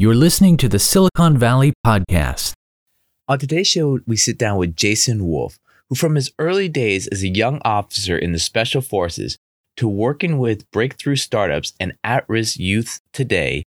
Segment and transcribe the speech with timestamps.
[0.00, 2.54] You're listening to the Silicon Valley Podcast.
[3.28, 5.58] On today's show, we sit down with Jason Wolf,
[5.90, 9.36] who from his early days as a young officer in the Special Forces
[9.76, 13.62] to working with breakthrough startups and at risk youth today,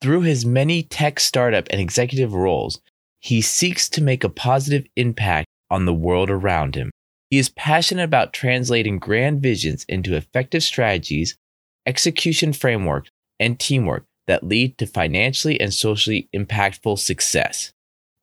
[0.00, 2.80] through his many tech startup and executive roles,
[3.20, 6.90] he seeks to make a positive impact on the world around him.
[7.30, 11.38] He is passionate about translating grand visions into effective strategies,
[11.86, 17.72] execution frameworks, and teamwork that lead to financially and socially impactful success.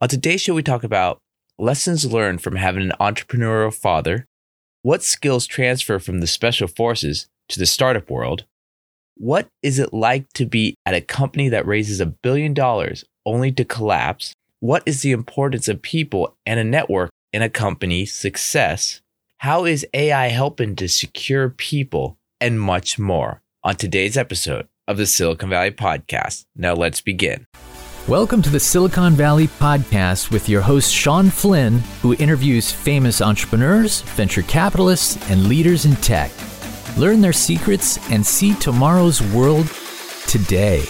[0.01, 1.19] On today's show, we talk about
[1.57, 4.25] lessons learned from having an entrepreneurial father,
[4.81, 8.45] what skills transfer from the special forces to the startup world,
[9.15, 13.51] what is it like to be at a company that raises a billion dollars only
[13.53, 14.33] to collapse?
[14.59, 19.01] What is the importance of people and a network in a company's success?
[19.39, 25.05] How is AI helping to secure people and much more on today's episode of the
[25.05, 26.45] Silicon Valley Podcast?
[26.55, 27.47] Now let's begin.
[28.07, 34.01] Welcome to the Silicon Valley Podcast with your host, Sean Flynn, who interviews famous entrepreneurs,
[34.01, 36.31] venture capitalists, and leaders in tech.
[36.97, 39.67] Learn their secrets and see tomorrow's world
[40.27, 40.83] today.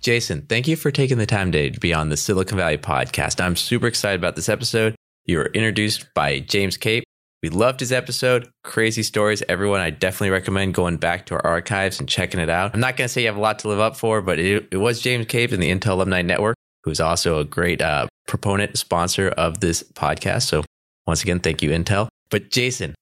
[0.00, 3.42] Jason, thank you for taking the time today to be on the Silicon Valley podcast.
[3.42, 4.94] I'm super excited about this episode.
[5.24, 7.04] You were introduced by James Cape.
[7.42, 8.48] We loved his episode.
[8.62, 9.42] Crazy stories.
[9.48, 12.72] Everyone, I definitely recommend going back to our archives and checking it out.
[12.72, 14.68] I'm not going to say you have a lot to live up for, but it,
[14.70, 18.78] it was James Cape and the Intel Alumni Network, who's also a great uh, proponent,
[18.78, 20.42] sponsor of this podcast.
[20.42, 20.62] So,
[21.04, 22.06] once again, thank you, Intel.
[22.30, 22.94] But, Jason,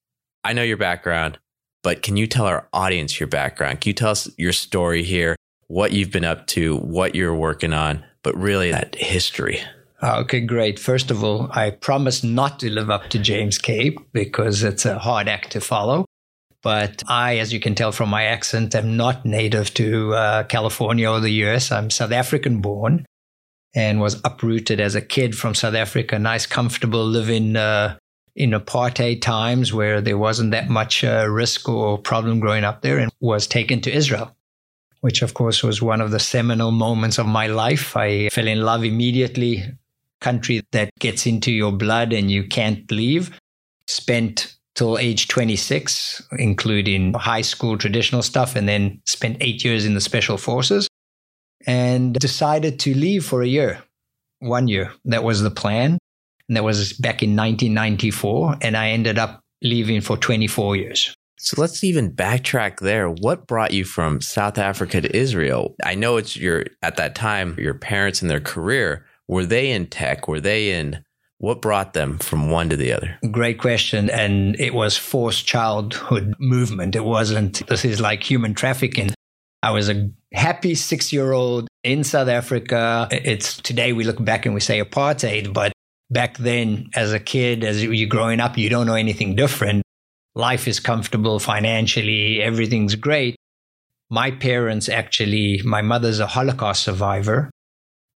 [0.43, 1.39] I know your background,
[1.83, 3.83] but can you tell our audience your background?
[3.83, 7.75] Can you tell us your story here, what you've been up to, what you're working
[7.75, 9.61] on, but really that history?
[10.03, 10.79] Okay, great.
[10.79, 14.99] First of all, I promise not to live up to James Cape because it's a
[14.99, 16.07] hard act to follow.
[16.63, 21.11] But I, as you can tell from my accent, am not native to uh, California
[21.11, 21.71] or the US.
[21.71, 23.05] I'm South African born
[23.75, 26.19] and was uprooted as a kid from South Africa.
[26.19, 27.99] Nice, comfortable living uh,
[28.35, 32.99] in apartheid times where there wasn't that much uh, risk or problem growing up there
[32.99, 34.35] and was taken to Israel
[35.01, 37.97] which of course was one of the seminal moments of my life.
[37.97, 39.65] I fell in love immediately,
[40.21, 43.39] country that gets into your blood and you can't leave.
[43.87, 49.95] Spent till age 26, including high school traditional stuff, and then spent eight years in
[49.95, 50.89] the special forces
[51.67, 53.83] and decided to leave for a year,
[54.39, 54.93] one year.
[55.05, 55.99] That was the plan.
[56.49, 58.57] And that was back in 1994.
[58.63, 61.15] And I ended up leaving for 24 years.
[61.39, 63.09] So let's even backtrack there.
[63.09, 65.75] What brought you from South Africa to Israel?
[65.85, 69.87] I know it's your, at that time, your parents and their career, were they in
[69.87, 70.27] tech?
[70.27, 71.05] Were they in
[71.39, 73.17] what brought them from one to the other?
[73.31, 74.11] Great question.
[74.11, 76.97] And it was forced childhood movement.
[76.97, 79.11] It wasn't, this is like human trafficking.
[79.63, 83.07] I was a happy six year old in South Africa.
[83.13, 85.73] It's today we look back and we say apartheid, but
[86.11, 89.85] back then as a kid, as you're growing up, you don't know anything different.
[90.35, 92.43] Life is comfortable financially.
[92.43, 93.37] Everything's great.
[94.11, 97.49] My parents actually, my mother's a Holocaust survivor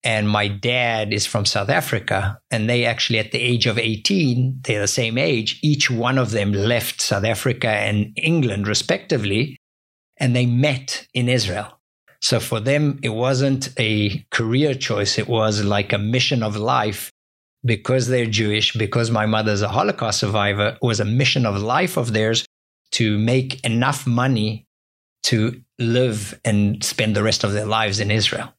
[0.03, 2.39] and my dad is from South Africa.
[2.49, 6.31] And they actually, at the age of 18, they're the same age, each one of
[6.31, 9.57] them left South Africa and England, respectively,
[10.17, 11.79] and they met in Israel.
[12.21, 17.11] So for them, it wasn't a career choice, it was like a mission of life.
[17.63, 21.95] Because they're Jewish, because my mother's a Holocaust survivor, it was a mission of life
[21.95, 22.43] of theirs
[22.93, 24.65] to make enough money
[25.25, 28.51] to live and spend the rest of their lives in Israel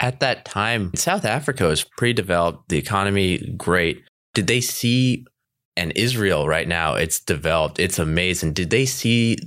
[0.00, 4.02] at that time, South Africa was pretty developed, the economy great.
[4.34, 5.26] Did they see,
[5.76, 8.52] and Israel right now, it's developed, it's amazing.
[8.52, 9.38] Did they see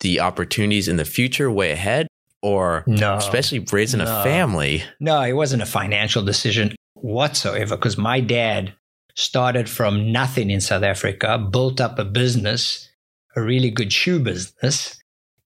[0.00, 2.06] the opportunities in the future way ahead?
[2.40, 4.04] Or no, especially raising no.
[4.04, 4.84] a family?
[5.00, 8.74] No, it wasn't a financial decision whatsoever because my dad
[9.16, 12.88] started from nothing in South Africa, built up a business,
[13.34, 14.96] a really good shoe business,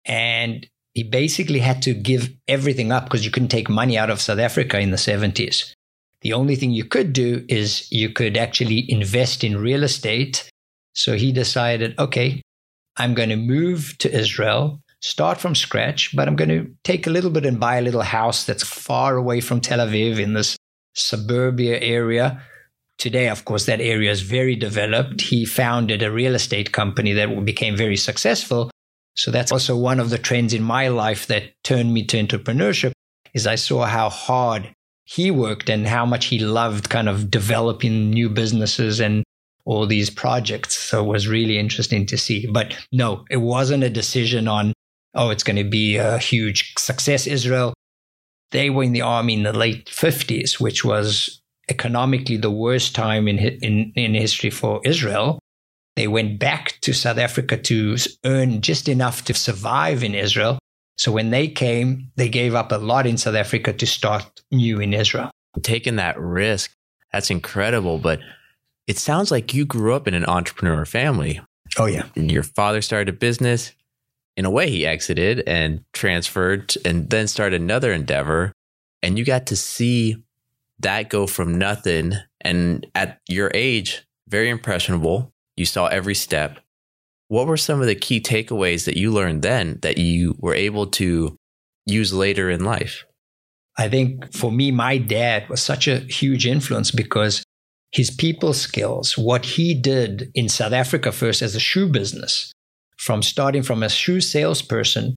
[0.05, 4.21] and he basically had to give everything up because you couldn't take money out of
[4.21, 5.73] South Africa in the 70s.
[6.21, 10.49] The only thing you could do is you could actually invest in real estate.
[10.95, 12.43] So he decided, okay,
[12.97, 17.11] I'm going to move to Israel, start from scratch, but I'm going to take a
[17.11, 20.57] little bit and buy a little house that's far away from Tel Aviv in this
[20.95, 22.43] suburbia area.
[22.99, 25.23] Today, of course, that area is very developed.
[25.23, 28.71] He founded a real estate company that became very successful
[29.15, 32.93] so that's also one of the trends in my life that turned me to entrepreneurship
[33.35, 34.73] is I saw how hard
[35.05, 39.25] he worked and how much he loved kind of developing new businesses and
[39.65, 40.77] all these projects.
[40.77, 42.47] So it was really interesting to see.
[42.47, 44.73] But no, it wasn't a decision on,
[45.15, 47.75] oh, it's going to be a huge success, Israel.
[48.51, 53.29] they were in the army in the late 50s, which was economically the worst time
[53.29, 55.39] in, in, in history for Israel.
[55.97, 60.59] They went back to South Africa to earn just enough to survive in Israel.
[60.97, 64.81] So when they came, they gave up a lot in South Africa to start new
[64.81, 65.31] in Israel.
[65.63, 66.73] Taking that risk,
[67.13, 67.99] that's incredible.
[67.99, 68.21] But
[68.87, 71.41] it sounds like you grew up in an entrepreneur family.
[71.79, 72.05] Oh, yeah.
[72.15, 73.73] Your father started a business.
[74.37, 78.53] In a way, he exited and transferred and then started another endeavor.
[79.03, 80.17] And you got to see
[80.79, 82.15] that go from nothing.
[82.41, 85.32] And at your age, very impressionable.
[85.57, 86.59] You saw every step.
[87.29, 90.87] What were some of the key takeaways that you learned then that you were able
[90.89, 91.37] to
[91.87, 93.05] use later in life?
[93.79, 97.43] I think for me, my dad was such a huge influence because
[97.91, 102.53] his people skills, what he did in South Africa first as a shoe business,
[102.99, 105.15] from starting from a shoe salesperson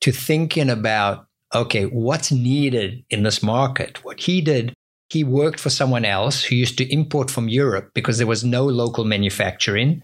[0.00, 4.04] to thinking about, okay, what's needed in this market.
[4.04, 4.74] What he did,
[5.08, 8.64] he worked for someone else who used to import from Europe because there was no
[8.64, 10.02] local manufacturing.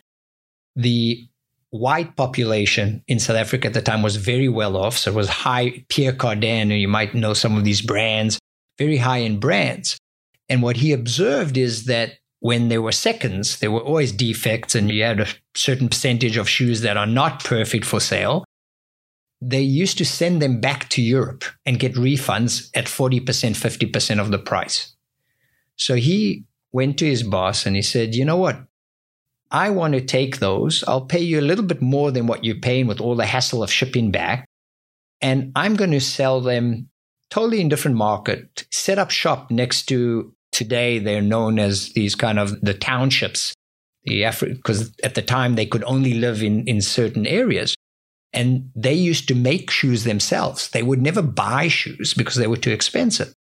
[0.76, 1.26] The
[1.70, 4.96] white population in South Africa at the time was very well off.
[4.96, 8.38] So it was high Pierre Cardin, you might know some of these brands,
[8.78, 9.98] very high end brands.
[10.48, 14.90] And what he observed is that when there were seconds, there were always defects, and
[14.90, 18.44] you had a certain percentage of shoes that are not perfect for sale.
[19.44, 24.30] They used to send them back to Europe and get refunds at 40%, 50% of
[24.30, 24.94] the price.
[25.76, 28.60] So he went to his boss and he said, You know what?
[29.50, 30.84] I want to take those.
[30.86, 33.62] I'll pay you a little bit more than what you're paying with all the hassle
[33.62, 34.46] of shipping back.
[35.20, 36.88] And I'm going to sell them
[37.28, 42.38] totally in different market, set up shop next to Today, they're known as these kind
[42.38, 43.54] of the townships,
[44.04, 47.74] the because at the time they could only live in, in certain areas.
[48.32, 50.70] And they used to make shoes themselves.
[50.70, 53.34] They would never buy shoes because they were too expensive.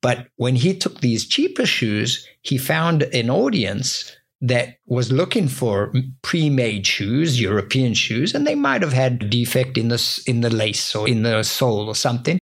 [0.00, 5.92] But when he took these cheaper shoes, he found an audience that was looking for
[6.22, 10.94] pre-made shoes, European shoes, and they might have had defect in the in the lace
[10.96, 12.38] or in the sole or something.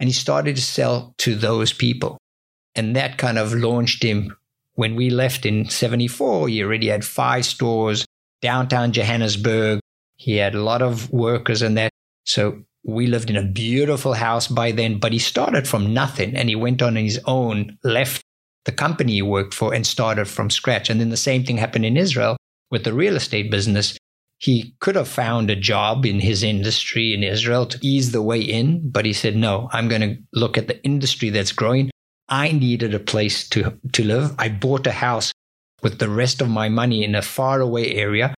[0.00, 2.18] And he started to sell to those people.
[2.74, 4.36] And that kind of launched him.
[4.72, 8.04] When we left in 74, he already had five stores
[8.42, 9.78] downtown Johannesburg.
[10.16, 11.90] He had a lot of workers and that.
[12.24, 16.48] So we lived in a beautiful house by then, but he started from nothing and
[16.48, 18.22] he went on his own, left
[18.64, 20.90] the company he worked for and started from scratch.
[20.90, 22.36] And then the same thing happened in Israel
[22.70, 23.96] with the real estate business.
[24.38, 28.40] He could have found a job in his industry in Israel to ease the way
[28.40, 31.90] in, but he said, no, I'm going to look at the industry that's growing.
[32.28, 34.34] I needed a place to, to live.
[34.38, 35.32] I bought a house
[35.82, 38.34] with the rest of my money in a faraway area.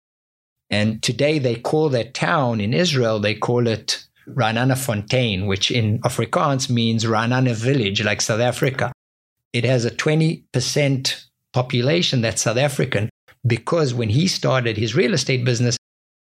[0.74, 6.00] And today they call that town in Israel, they call it Ra'anana Fontein, which in
[6.00, 8.90] Afrikaans means Ra'anana village, like South Africa.
[9.52, 13.08] It has a 20% population that's South African
[13.46, 15.76] because when he started his real estate business,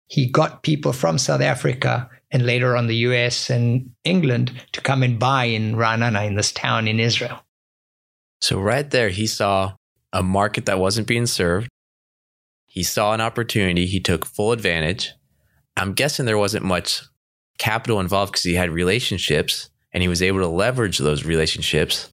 [0.08, 5.04] he got people from South Africa and later on the US and England to come
[5.04, 7.38] and buy in Ra'anana, in this town in Israel.
[8.40, 9.74] So, right there, he saw
[10.12, 11.68] a market that wasn't being served.
[12.70, 13.86] He saw an opportunity.
[13.86, 15.12] He took full advantage.
[15.76, 17.02] I'm guessing there wasn't much
[17.58, 22.12] capital involved because he had relationships and he was able to leverage those relationships.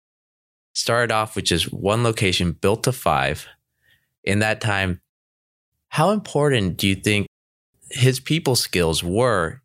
[0.74, 3.46] Started off with just one location, built to five.
[4.24, 5.00] In that time,
[5.90, 7.28] how important do you think
[7.92, 9.62] his people skills were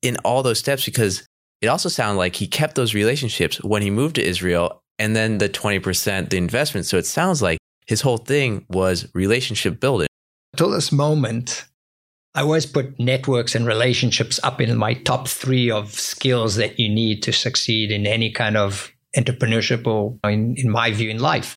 [0.00, 0.86] in all those steps?
[0.86, 1.26] Because
[1.60, 5.36] it also sounded like he kept those relationships when he moved to Israel and then
[5.36, 6.86] the 20% the investment.
[6.86, 7.59] So it sounds like
[7.90, 10.06] his whole thing was relationship building.
[10.56, 11.64] Till this moment,
[12.36, 16.88] I always put networks and relationships up in my top three of skills that you
[16.88, 21.56] need to succeed in any kind of entrepreneurship or, in, in my view, in life.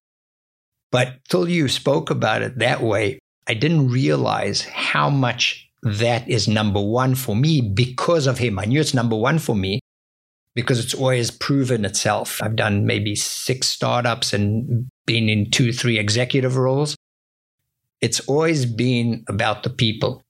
[0.92, 6.48] But till you spoke about it that way, I didn't realize how much that is
[6.48, 8.58] number one for me because of him.
[8.58, 9.82] I knew it's number one for me
[10.56, 12.40] because it's always proven itself.
[12.42, 16.96] I've done maybe six startups and been in two, three executive roles.
[18.02, 20.22] It's always been about the people.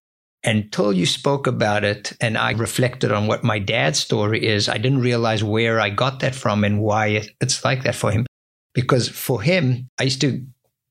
[0.45, 4.77] Until you spoke about it and I reflected on what my dad's story is, I
[4.77, 8.25] didn't realize where I got that from and why it's like that for him.
[8.73, 10.45] Because for him, I used to,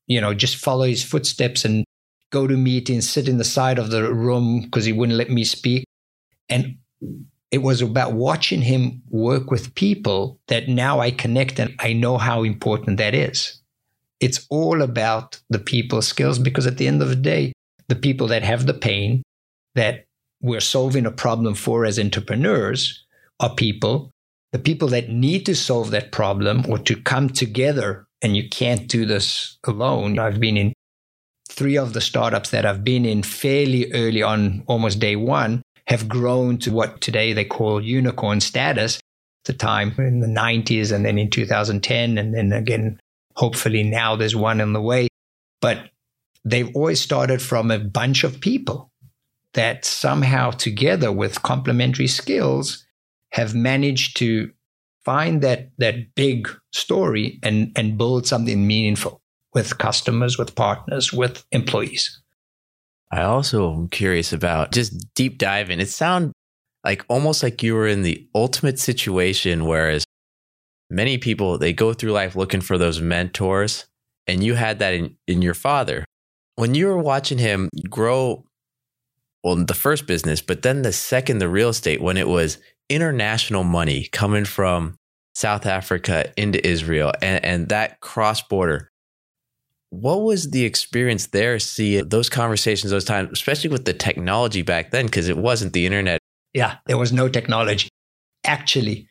[0.06, 1.84] you know, just follow his footsteps and
[2.30, 5.44] go to meetings, sit in the side of the room because he wouldn't let me
[5.44, 5.84] speak.
[6.48, 6.78] And
[7.52, 12.18] it was about watching him work with people that now I connect and I know
[12.18, 13.60] how important that is.
[14.20, 17.52] It's all about the people skills because at the end of the day,
[17.88, 19.22] the people that have the pain
[19.74, 20.06] that
[20.40, 23.04] we're solving a problem for as entrepreneurs
[23.38, 24.12] are people
[24.52, 28.86] the people that need to solve that problem or to come together, and you can't
[28.86, 30.18] do this alone.
[30.18, 30.74] I've been in
[31.48, 36.08] three of the startups that I've been in fairly early on, almost day one, have
[36.08, 38.96] grown to what today they call unicorn status.
[38.96, 39.02] At
[39.44, 43.00] the time in the 90s and then in 2010, and then again,
[43.36, 45.08] hopefully now there's one in the way.
[45.60, 45.90] But
[46.44, 48.90] they've always started from a bunch of people
[49.52, 52.86] that somehow together with complementary skills
[53.30, 54.50] have managed to
[55.04, 59.20] find that that big story and and build something meaningful
[59.52, 62.21] with customers with partners with employees
[63.12, 66.32] i also am curious about just deep diving it sounds
[66.84, 70.04] like almost like you were in the ultimate situation whereas
[70.90, 73.86] many people they go through life looking for those mentors
[74.26, 76.04] and you had that in, in your father
[76.56, 78.44] when you were watching him grow
[79.42, 83.64] well, the first business, but then the second, the real estate, when it was international
[83.64, 84.96] money coming from
[85.34, 88.90] South Africa into Israel and, and that cross border.
[89.92, 91.58] What was the experience there?
[91.58, 95.84] See those conversations, those times, especially with the technology back then, because it wasn't the
[95.84, 96.18] internet.
[96.54, 97.90] Yeah, there was no technology.
[98.42, 99.06] Actually,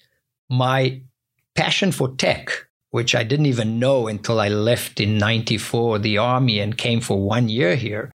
[0.50, 1.04] my
[1.54, 2.50] passion for tech,
[2.90, 7.22] which I didn't even know until I left in 94 the army and came for
[7.22, 8.12] one year here,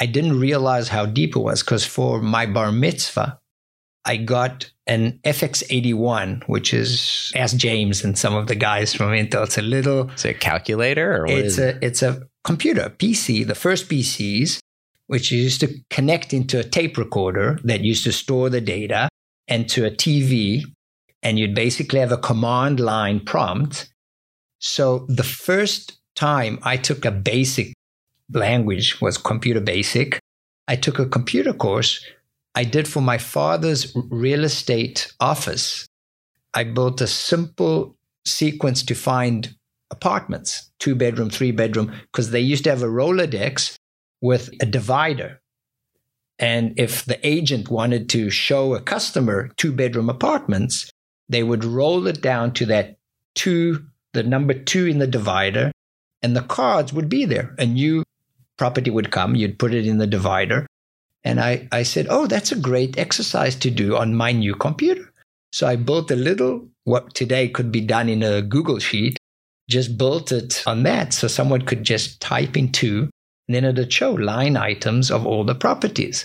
[0.00, 3.38] I didn't realize how deep it was because for my bar mitzvah,
[4.04, 9.44] I got an ZX81, which is Ask James and some of the guys from Intel.
[9.44, 10.10] It's a little.
[10.10, 13.46] It's a calculator, or it's a it's a computer PC.
[13.46, 14.60] The first PCs,
[15.06, 19.08] which used to connect into a tape recorder that used to store the data,
[19.46, 20.62] and to a TV,
[21.22, 23.90] and you'd basically have a command line prompt.
[24.60, 27.74] So the first time I took a basic
[28.32, 30.18] language was computer basic.
[30.66, 32.04] I took a computer course
[32.58, 35.86] I did for my father's real estate office.
[36.52, 39.54] I built a simple sequence to find
[39.92, 43.76] apartments, two bedroom, three bedroom, because they used to have a Rolodex
[44.20, 45.40] with a divider.
[46.40, 50.90] And if the agent wanted to show a customer two bedroom apartments,
[51.28, 52.96] they would roll it down to that
[53.36, 55.70] two, the number two in the divider,
[56.22, 57.54] and the cards would be there.
[57.60, 58.02] A new
[58.56, 60.66] property would come, you'd put it in the divider.
[61.28, 65.12] And I, I said, Oh, that's a great exercise to do on my new computer.
[65.52, 69.18] So I built a little, what today could be done in a Google Sheet,
[69.68, 71.12] just built it on that.
[71.12, 73.10] So someone could just type in two,
[73.46, 76.24] and then it'd show line items of all the properties.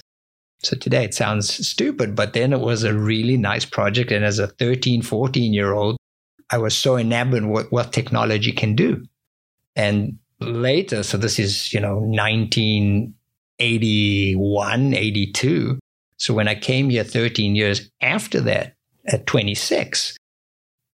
[0.64, 4.10] So today it sounds stupid, but then it was a really nice project.
[4.10, 5.98] And as a 13, 14 year old,
[6.50, 9.04] I was so enamored with what technology can do.
[9.76, 12.00] And later, so this is, you know,
[13.60, 15.80] 1981, 82.
[16.18, 18.74] So when I came here 13 years after that,
[19.06, 20.16] at 26,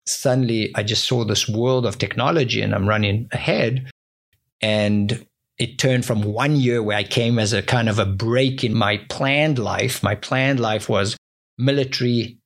[0.07, 3.89] suddenly I just saw this world of technology and I'm running ahead.
[4.61, 5.25] And
[5.57, 8.73] it turned from one year where I came as a kind of a break in
[8.73, 10.01] my planned life.
[10.01, 11.17] My planned life was
[11.57, 12.39] military,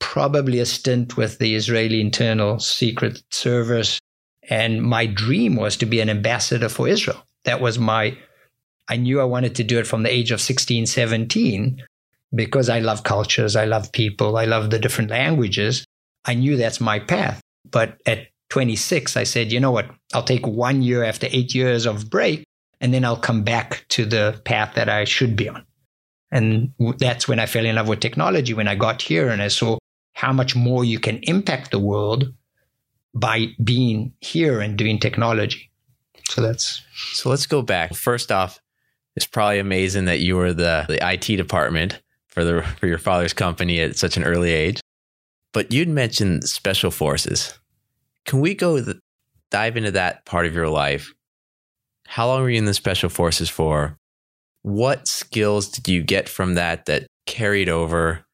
[0.00, 4.00] probably a stint with the Israeli Internal Secret Service,
[4.48, 7.22] and my dream was to be an ambassador for Israel.
[7.44, 8.16] That was my,
[8.88, 11.82] I knew I wanted to do it from the age of 16, 17,
[12.34, 15.84] because I love cultures, I love people, I love the different languages.
[16.24, 17.40] I knew that's my path.
[17.70, 19.90] But at 26, I said, you know what?
[20.14, 22.44] I'll take one year after eight years of break,
[22.80, 25.64] and then I'll come back to the path that I should be on.
[26.30, 28.52] And that's when I fell in love with technology.
[28.54, 29.78] When I got here and I saw
[30.14, 32.32] how much more you can impact the world
[33.14, 35.70] by being here and doing technology.
[36.28, 37.30] So that's so.
[37.30, 37.94] Let's go back.
[37.94, 38.60] First off,
[39.16, 43.32] it's probably amazing that you were the the IT department for the for your father's
[43.32, 44.80] company at such an early age.
[45.52, 47.58] But you'd mentioned special forces.
[48.26, 49.00] Can we go the,
[49.50, 51.14] dive into that part of your life?
[52.06, 53.96] How long were you in the special forces for?
[54.62, 58.24] What skills did you get from that that carried over?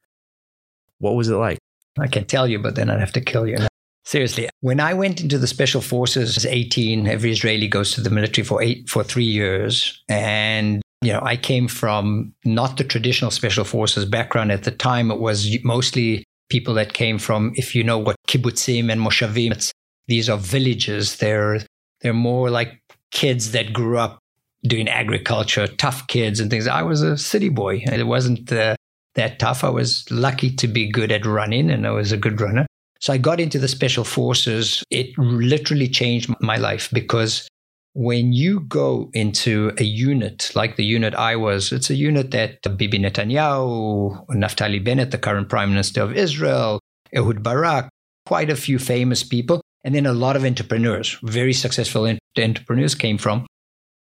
[0.99, 1.59] What was it like?
[1.99, 3.59] I can tell you, but then I'd have to kill you.
[4.05, 8.11] Seriously, when I went into the special forces as 18, every Israeli goes to the
[8.11, 13.31] military for eight for three years, and you know I came from not the traditional
[13.31, 15.11] special forces background at the time.
[15.11, 19.73] It was mostly people that came from, if you know what kibbutzim and moshavim,
[20.09, 21.17] these are villages.
[21.17, 21.61] They're
[22.01, 22.83] they're more like
[23.13, 24.19] kids that grew up
[24.65, 26.67] doing agriculture, tough kids and things.
[26.67, 27.83] I was a city boy.
[27.87, 28.77] It wasn't uh,
[29.15, 29.65] that tough.
[29.65, 32.67] I was lucky to be good at running, and I was a good runner.
[33.03, 34.85] So I got into the special forces.
[34.89, 37.49] It literally changed my life because
[37.95, 42.63] when you go into a unit like the unit I was, it's a unit that
[42.63, 46.79] Bibi Netanyahu, Naftali Bennett, the current prime minister of Israel,
[47.13, 47.89] Ehud Barak,
[48.25, 52.07] quite a few famous people, and then a lot of entrepreneurs, very successful
[52.39, 53.47] entrepreneurs came from.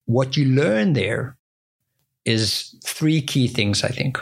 [0.07, 1.37] What you learn there
[2.25, 4.21] is three key things, I think.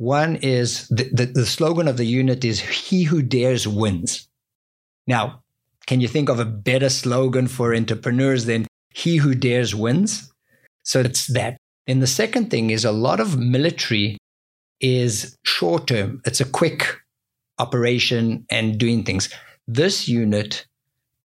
[0.00, 4.26] One is the, the, the slogan of the unit is He who dares wins.
[5.06, 5.42] Now,
[5.86, 10.32] can you think of a better slogan for entrepreneurs than He who dares wins?
[10.84, 11.58] So it's that.
[11.86, 14.16] And the second thing is a lot of military
[14.80, 16.96] is short term, it's a quick
[17.58, 19.28] operation and doing things.
[19.68, 20.66] This unit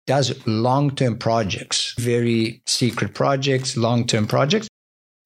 [0.05, 4.67] does long term projects, very secret projects, long term projects.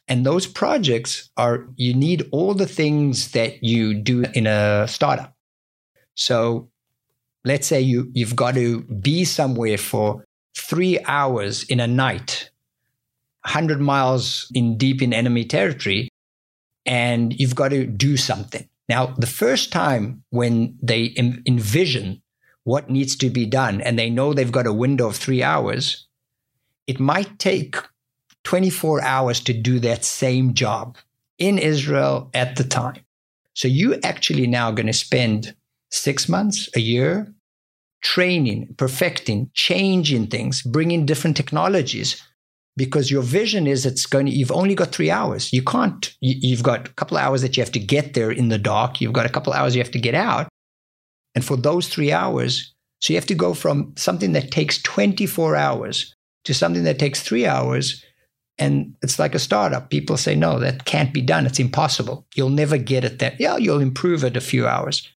[0.10, 5.36] And those projects are, you need all the things that you do in a startup.
[6.16, 6.70] So
[7.46, 10.26] let's say you, you've got to be somewhere for
[10.58, 12.50] three hours in a night,
[13.46, 16.10] 100 miles in deep in enemy territory,
[16.88, 18.68] and you've got to do something.
[18.90, 22.24] Now, the first time when they envision
[22.64, 26.08] what needs to be done and they know they've got a window of three hours,
[26.88, 27.76] it might take
[28.50, 30.98] 24 hours to do that same job
[31.38, 33.00] in Israel at the time.
[33.54, 35.54] So you actually now going to spend
[35.92, 37.32] six months, a year,
[38.02, 42.24] training, perfecting, changing things, bringing different technologies
[42.76, 45.54] because your vision is it's going to, you've only got three hours.
[45.54, 48.50] You can't, you, have got a couple hours that you have to get there in
[48.50, 49.00] the dark.
[49.00, 50.48] You've got a couple hours you have to get out.
[51.36, 55.56] And for those three hours, so you have to go from something that takes 24
[55.56, 56.16] hours
[56.46, 58.04] to something that takes three hours.
[58.60, 59.90] And it's like a startup.
[59.90, 61.46] People say, no, that can't be done.
[61.46, 62.28] It's impossible.
[62.36, 63.36] You'll never get it there.
[63.40, 65.08] Yeah, you'll improve it a few hours.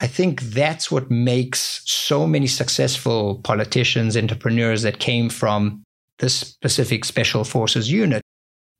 [0.00, 5.82] I think that's what makes so many successful politicians, entrepreneurs that came from
[6.18, 8.22] this specific special forces unit,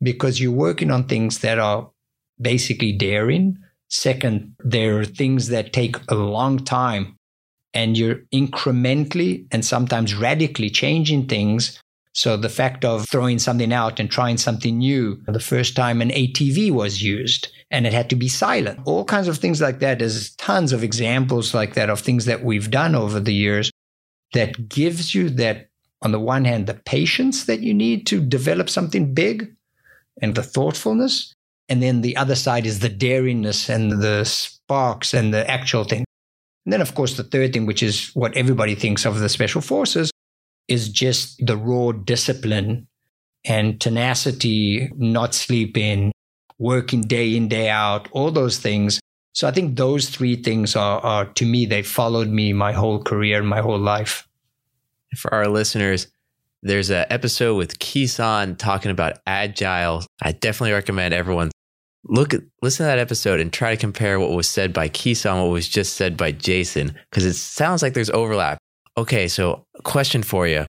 [0.02, 1.90] because you're working on things that are
[2.40, 3.58] basically daring.
[3.88, 7.14] Second, there are things that take a long time
[7.72, 11.78] and you're incrementally and sometimes radically changing things.
[12.16, 16.08] So the fact of throwing something out and trying something new, the first time an
[16.08, 19.98] ATV was used and it had to be silent, all kinds of things like that.
[19.98, 23.70] There's tons of examples like that of things that we've done over the years
[24.32, 25.68] that gives you that,
[26.00, 29.54] on the one hand, the patience that you need to develop something big
[30.22, 31.34] and the thoughtfulness.
[31.68, 36.06] And then the other side is the daringness and the sparks and the actual thing.
[36.64, 39.60] And then, of course, the third thing, which is what everybody thinks of the special
[39.60, 40.10] forces,
[40.68, 42.86] is just the raw discipline
[43.44, 46.12] and tenacity, not sleeping,
[46.58, 49.00] working day in, day out, all those things.
[49.34, 53.02] So I think those three things are, are to me, they followed me my whole
[53.02, 54.26] career, my whole life.
[55.16, 56.08] For our listeners,
[56.62, 60.04] there's an episode with Keeson talking about agile.
[60.22, 61.50] I definitely recommend everyone
[62.08, 65.42] look at listen to that episode and try to compare what was said by Keeson,
[65.42, 68.58] what was just said by Jason, because it sounds like there's overlap.
[68.98, 70.64] Okay, so question for you.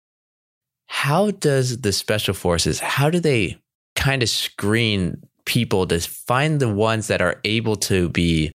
[0.87, 3.57] How does the special forces, how do they
[3.95, 8.51] kind of screen people to find the ones that are able to be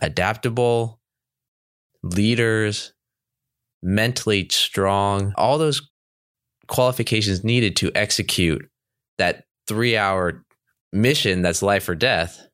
[0.00, 1.00] adaptable,
[2.02, 2.92] leaders,
[3.82, 5.88] mentally strong, all those
[6.66, 8.68] qualifications needed to execute
[9.18, 10.44] that three hour
[10.92, 12.46] mission that's life or death,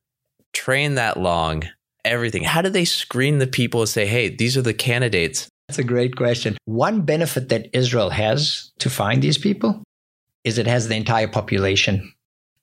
[0.53, 1.63] train that long,
[2.05, 2.43] everything.
[2.43, 5.49] How do they screen the people and say, hey, these are the candidates?
[5.73, 6.55] That's a great question.
[6.65, 9.81] One benefit that Israel has to find these people
[10.43, 12.13] is it has the entire population.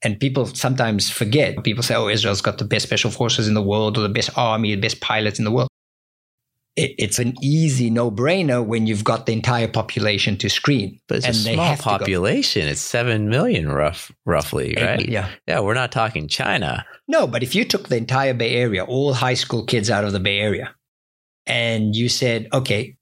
[0.04, 1.64] And people sometimes forget.
[1.64, 4.30] People say, oh, Israel's got the best special forces in the world or the best
[4.36, 5.66] army, the best pilots in the world
[6.76, 11.00] it's an easy no-brainer when you've got the entire population to screen.
[11.08, 12.68] But it's and a small population.
[12.68, 15.06] It's seven million, rough, roughly, right?
[15.06, 15.60] yeah, yeah.
[15.60, 16.86] We're not talking China.
[17.08, 20.12] No, but if you took the entire Bay Area, all high school kids out of
[20.12, 20.74] the Bay Area,
[21.46, 22.96] and you said, okay,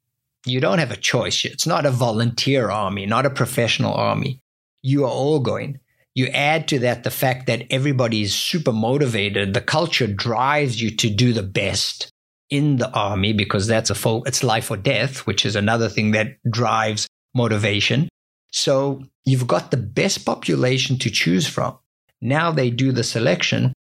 [0.46, 1.44] you don't have a choice.
[1.44, 4.40] It's not a volunteer army, not a professional army.
[4.82, 5.80] You are all going.
[6.14, 9.54] You add to that the fact that everybody is super motivated.
[9.54, 12.10] The culture drives you to do the best
[12.50, 16.38] in the army because that's a it's life or death, which is another thing that
[16.50, 18.08] drives motivation.
[18.50, 21.78] So you've got the best population to choose from.
[22.20, 23.72] Now they do the selection.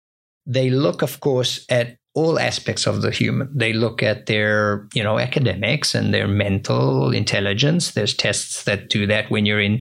[0.46, 3.47] They look, of course, at all aspects of the human.
[3.56, 7.91] They look at their, you know, academics and their mental intelligence.
[7.91, 9.80] There's tests that do that when you're in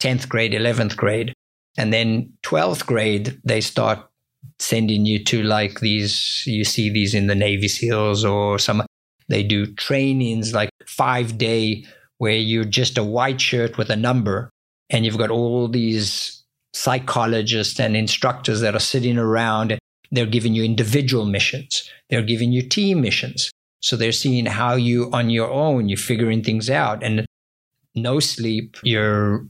[0.00, 1.34] 10th grade, 11th grade.
[1.76, 3.98] And then 12th grade, they start
[4.58, 8.82] sending you to like these, you see these in the Navy SEALs or some,
[9.28, 11.84] they do trainings like five day
[12.16, 14.48] where you're just a white shirt with a number
[14.88, 19.78] and you've got all these psychologists and instructors that are sitting around.
[20.10, 21.90] They're giving you individual missions.
[22.08, 23.50] They're giving you team missions.
[23.80, 27.24] So they're seeing how you on your own, you're figuring things out and
[27.94, 29.46] no sleep, you're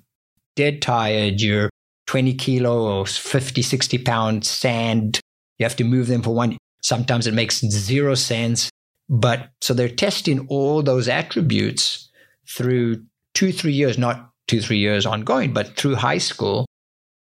[0.57, 1.71] dead tired, you're
[2.07, 5.21] 20 kilo or 50, 60 pound sand.
[5.59, 6.57] You have to move them for one.
[6.83, 8.71] Sometimes it makes zero sense.
[9.09, 12.11] But so they're testing all those attributes
[12.47, 16.67] through two, three years, not two, three years ongoing, but through high school.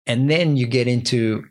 [0.07, 1.45] And then you get into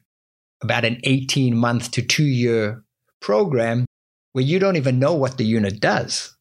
[0.62, 2.84] about an 18 month to two year
[3.20, 3.86] program
[4.34, 6.36] where you don't even know what the unit does.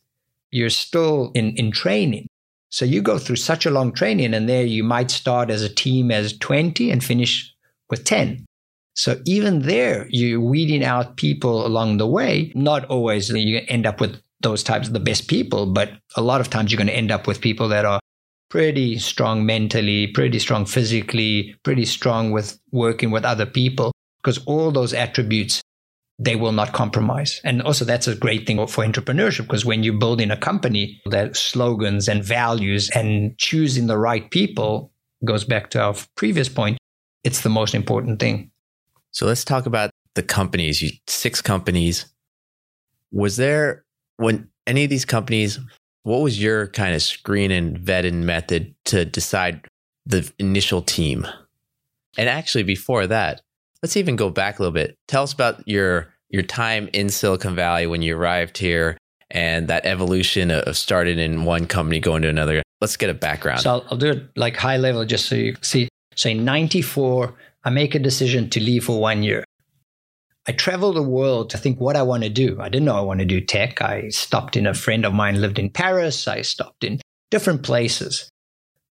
[0.51, 2.29] You're still in, in training.
[2.69, 5.69] So you go through such a long training, and there you might start as a
[5.69, 7.55] team as 20 and finish
[7.89, 8.45] with 10.
[8.95, 12.53] So even there, you're weeding out people along the way.
[12.55, 16.41] Not always you end up with those types of the best people, but a lot
[16.41, 18.01] of times you're going to end up with people that are
[18.49, 23.93] pretty strong mentally, pretty strong physically, pretty strong with working with other people,
[24.27, 25.63] because all those attributes
[26.19, 27.41] they will not compromise.
[27.45, 31.37] And also that's a great thing for entrepreneurship because when you're building a company, that
[31.37, 34.93] slogans and values and choosing the right people
[35.25, 36.79] goes back to our previous point.
[37.23, 38.51] It's the most important thing.
[39.11, 40.81] So let's talk about the companies.
[40.81, 42.07] You six companies.
[43.13, 43.85] Was there
[44.17, 45.61] when any of these companies?
[46.03, 49.67] What was your kind of screen and vetting method to decide
[50.07, 51.27] the initial team?
[52.17, 53.43] And actually, before that,
[53.87, 54.99] let's even go back a little bit.
[55.07, 58.99] Tell us about your your time in Silicon Valley when you arrived here
[59.31, 62.65] and that evolution of starting in one company going to another.
[62.81, 63.61] Let's get a background.
[63.61, 65.89] So I'll, I'll do it like high level just so you see.
[66.17, 69.45] So in 94, I make a decision to leave for one year.
[70.49, 72.61] I travel the world to think what I want to do.
[72.61, 73.81] I didn't know I want to do tech.
[73.81, 76.27] I stopped in a friend of mine lived in Paris.
[76.27, 78.29] I stopped in different places.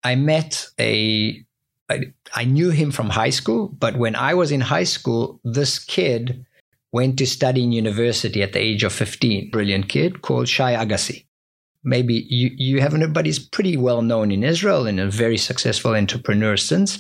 [0.04, 1.46] I met a
[1.92, 5.80] I, I knew him from high school, but when I was in high school, this
[5.80, 6.46] kid
[6.92, 9.52] went to study in university at the age of 15.
[9.52, 11.26] Brilliant kid called Shai Agassi.
[11.84, 15.38] Maybe you, you haven't heard, but he's pretty well known in Israel and a very
[15.38, 17.00] successful entrepreneur since.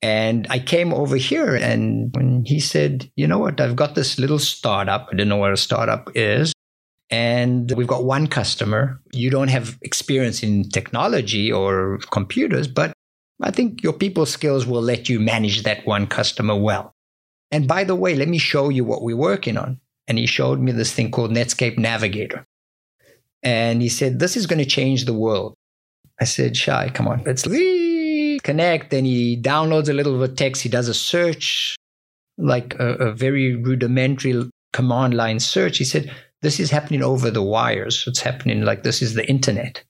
[0.00, 4.18] And I came over here and when he said, you know what, I've got this
[4.18, 5.08] little startup.
[5.08, 6.52] I didn't know what a startup is.
[7.10, 9.00] And we've got one customer.
[9.12, 12.91] You don't have experience in technology or computers, but
[13.42, 16.94] I think your people skills will let you manage that one customer well.
[17.50, 19.80] And by the way, let me show you what we're working on.
[20.08, 22.46] And he showed me this thing called Netscape Navigator.
[23.42, 25.54] And he said, This is going to change the world.
[26.20, 27.46] I said, Shai, come on, let's
[28.42, 30.62] connect and he downloads a little bit of text.
[30.62, 31.76] He does a search,
[32.38, 35.78] like a, a very rudimentary command line search.
[35.78, 38.04] He said, This is happening over the wires.
[38.06, 39.82] It's happening like this is the internet.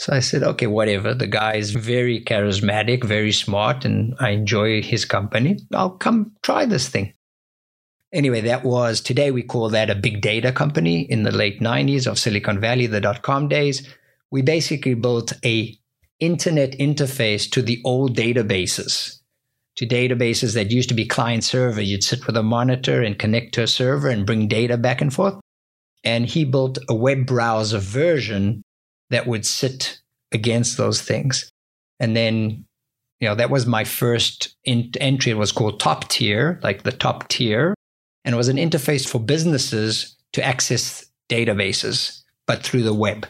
[0.00, 1.12] So I said, okay, whatever.
[1.12, 5.58] The guy is very charismatic, very smart, and I enjoy his company.
[5.74, 7.12] I'll come try this thing.
[8.10, 12.06] Anyway, that was today we call that a big data company in the late 90s
[12.06, 13.86] of Silicon Valley, the dot com days.
[14.30, 15.78] We basically built a
[16.18, 19.20] internet interface to the old databases,
[19.76, 21.82] to databases that used to be client server.
[21.82, 25.12] You'd sit with a monitor and connect to a server and bring data back and
[25.12, 25.34] forth.
[26.04, 28.62] And he built a web browser version
[29.10, 30.00] that would sit
[30.32, 31.50] against those things.
[31.98, 32.64] And then,
[33.20, 35.32] you know, that was my first in- entry.
[35.32, 37.74] It was called Top Tier, like the top tier.
[38.24, 43.26] And it was an interface for businesses to access databases, but through the web.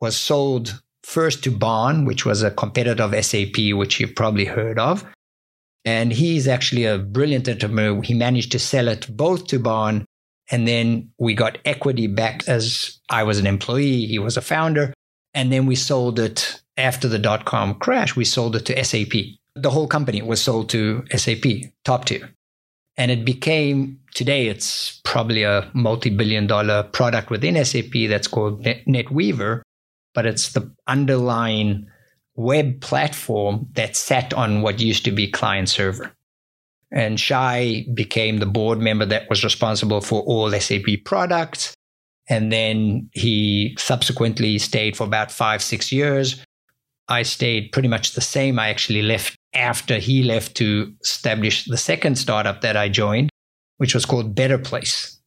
[0.00, 4.78] Was sold first to Baan, which was a competitor of SAP, which you've probably heard
[4.78, 5.04] of.
[5.84, 8.02] And he's actually a brilliant entrepreneur.
[8.02, 10.04] He managed to sell it both to Baan,
[10.50, 14.92] and then we got equity back as I was an employee, he was a founder.
[15.34, 19.12] And then we sold it after the dot com crash, we sold it to SAP.
[19.54, 21.44] The whole company was sold to SAP,
[21.84, 22.30] top tier.
[22.98, 28.64] And it became, today, it's probably a multi billion dollar product within SAP that's called
[28.64, 29.62] NetWeaver
[30.16, 31.86] but it's the underlying
[32.36, 36.10] web platform that sat on what used to be client server.
[36.92, 41.74] And Shai became the board member that was responsible for all SAP products.
[42.28, 46.44] And then he subsequently stayed for about five, six years.
[47.08, 48.58] I stayed pretty much the same.
[48.58, 53.30] I actually left after he left to establish the second startup that I joined,
[53.76, 55.20] which was called Better Place.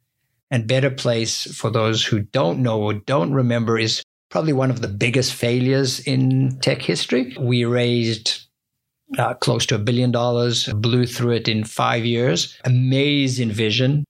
[0.51, 4.81] And Better Place, for those who don't know or don't remember, is probably one of
[4.81, 7.35] the biggest failures in tech history.
[7.39, 8.48] We raised
[9.17, 12.57] uh, close to a billion dollars, blew through it in five years.
[12.65, 14.05] Amazing vision.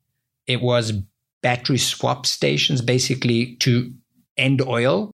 [0.47, 0.93] It was
[1.41, 3.93] battery swap stations, basically to
[4.38, 5.12] end oil.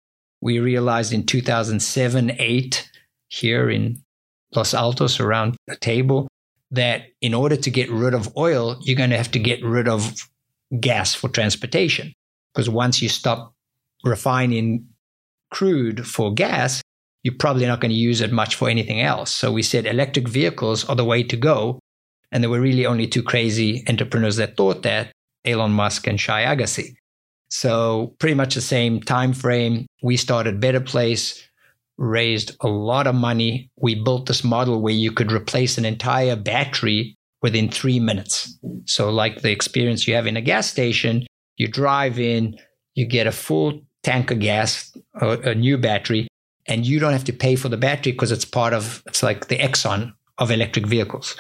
[0.42, 2.90] We realized in 2007 8
[3.28, 4.02] here in
[4.56, 6.28] Los Altos around the table
[6.72, 9.88] that in order to get rid of oil, you're going to have to get rid
[9.88, 10.30] of
[10.80, 12.14] gas for transportation
[12.54, 13.54] because once you stop
[14.04, 14.88] refining
[15.52, 16.82] crude for gas,
[17.24, 19.34] you're probably not going to use it much for anything else.
[19.34, 21.80] So we said electric vehicles are the way to go.
[22.32, 25.12] And there were really only two crazy entrepreneurs that thought that
[25.46, 26.94] Elon Musk and Shai Agassi.
[27.50, 29.88] So pretty much the same time frame.
[30.04, 31.44] We started Better Place,
[31.98, 33.72] raised a lot of money.
[33.78, 38.58] We built this model where you could replace an entire battery within three minutes.
[38.86, 41.26] So like the experience you have in a gas station,
[41.58, 42.56] you drive in,
[42.94, 46.28] you get a full tank of gas, a, a new battery,
[46.70, 49.48] and you don't have to pay for the battery because it's part of it's like
[49.48, 51.36] the Exxon of electric vehicles.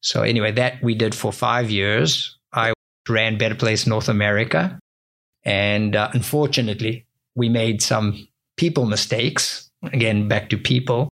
[0.00, 2.38] So anyway, that we did for five years.
[2.54, 2.72] I
[3.08, 4.78] ran Better Place North America,
[5.44, 9.68] and uh, unfortunately, we made some people mistakes.
[9.82, 11.08] Again, back to people.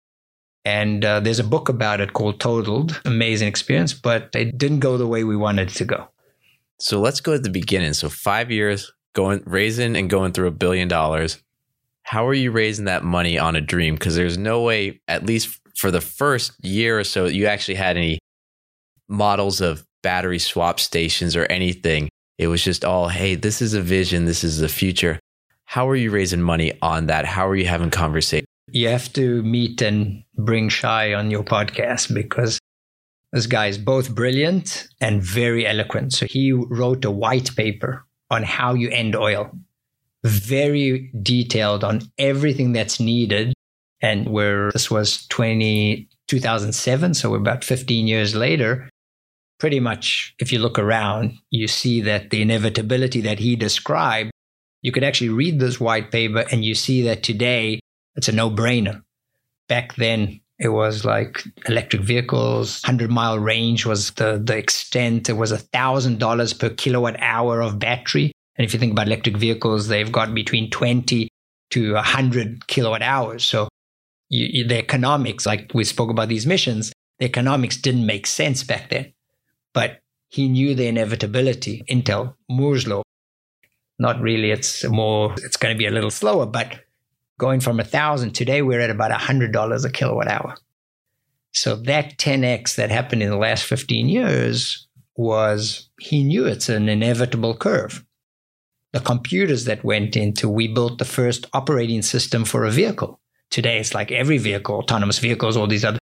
[0.64, 3.00] And uh, there's a book about it called Totaled.
[3.06, 6.08] Amazing experience, but it didn't go the way we wanted it to go.
[6.78, 7.94] So let's go at the beginning.
[7.94, 11.42] So five years going raising and going through a billion dollars.
[12.08, 13.92] How are you raising that money on a dream?
[13.92, 17.98] Because there's no way, at least for the first year or so, you actually had
[17.98, 18.18] any
[19.10, 22.08] models of battery swap stations or anything.
[22.38, 25.20] It was just all, hey, this is a vision, this is the future.
[25.66, 27.26] How are you raising money on that?
[27.26, 28.46] How are you having conversations?
[28.70, 32.58] You have to meet and bring Shai on your podcast because
[33.34, 36.14] this guy is both brilliant and very eloquent.
[36.14, 39.50] So he wrote a white paper on how you end oil,
[40.24, 43.52] very detailed on everything that's needed.
[44.00, 48.88] And where this was 20, 2007, so we're about 15 years later,
[49.58, 54.30] pretty much if you look around, you see that the inevitability that he described,
[54.82, 57.80] you could actually read this white paper and you see that today
[58.14, 59.02] it's a no brainer.
[59.68, 65.28] Back then, it was like electric vehicles, 100 mile range was the, the extent.
[65.28, 68.32] It was $1,000 per kilowatt hour of battery.
[68.58, 71.28] And if you think about electric vehicles, they've got between 20
[71.70, 73.44] to 100 kilowatt hours.
[73.44, 73.68] So
[74.28, 78.64] you, you, the economics, like we spoke about these missions, the economics didn't make sense
[78.64, 79.12] back then.
[79.72, 81.84] But he knew the inevitability.
[81.88, 83.02] Intel, Moore's Law.
[83.98, 84.50] Not really.
[84.50, 86.80] It's more, it's going to be a little slower, but
[87.38, 90.56] going from a thousand today we're at about a hundred dollars a kilowatt hour
[91.52, 96.88] so that 10x that happened in the last 15 years was he knew it's an
[96.88, 98.04] inevitable curve
[98.98, 103.78] the computers that went into we built the first operating system for a vehicle today
[103.78, 105.98] it's like every vehicle autonomous vehicles all these other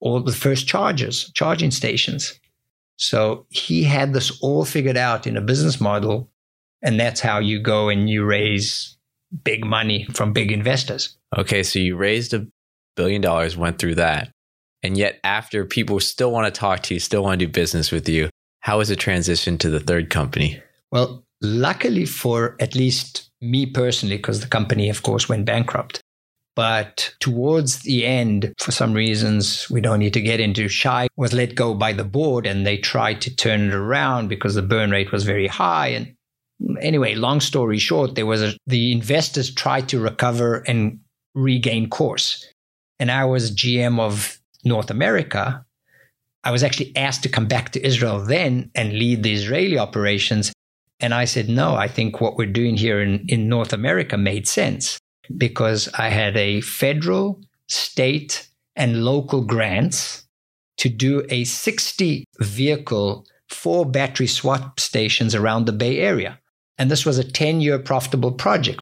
[0.00, 2.38] all the first chargers charging stations
[2.96, 6.30] so he had this all figured out in a business model
[6.82, 8.96] and that's how you go and you raise
[9.44, 11.16] big money from big investors.
[11.36, 12.46] Okay, so you raised a
[12.96, 14.30] billion dollars, went through that.
[14.82, 17.92] And yet, after people still want to talk to you, still want to do business
[17.92, 20.60] with you, how was the transition to the third company?
[20.90, 26.02] Well, luckily for at least me personally, because the company, of course, went bankrupt.
[26.56, 31.32] But towards the end, for some reasons we don't need to get into, Shai was
[31.32, 34.90] let go by the board and they tried to turn it around because the burn
[34.90, 35.88] rate was very high.
[35.88, 36.16] And
[36.80, 41.00] anyway, long story short, there was a, the investors tried to recover and
[41.34, 42.46] regain course.
[42.98, 45.64] And I was GM of North America.
[46.44, 50.52] I was actually asked to come back to Israel then and lead the Israeli operations.
[51.00, 54.46] And I said, no, I think what we're doing here in, in North America made
[54.46, 54.98] sense
[55.36, 60.26] because I had a federal, state, and local grants
[60.78, 66.38] to do a 60 vehicle, four battery swap stations around the Bay Area.
[66.78, 68.80] And this was a 10 year profitable project.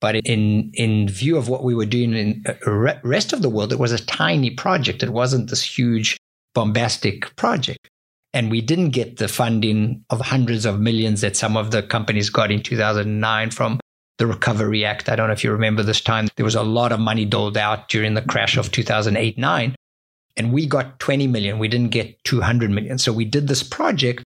[0.00, 3.48] But in, in view of what we were doing in the uh, rest of the
[3.48, 5.02] world, it was a tiny project.
[5.02, 6.16] It wasn't this huge,
[6.54, 7.88] bombastic project.
[8.34, 12.30] And we didn't get the funding of hundreds of millions that some of the companies
[12.30, 13.78] got in 2009 from
[14.18, 15.08] the Recovery Act.
[15.08, 16.28] I don't know if you remember this time.
[16.36, 19.74] There was a lot of money doled out during the crash of 2008 9.
[20.36, 21.58] And we got 20 million.
[21.58, 22.98] We didn't get 200 million.
[22.98, 24.24] So we did this project,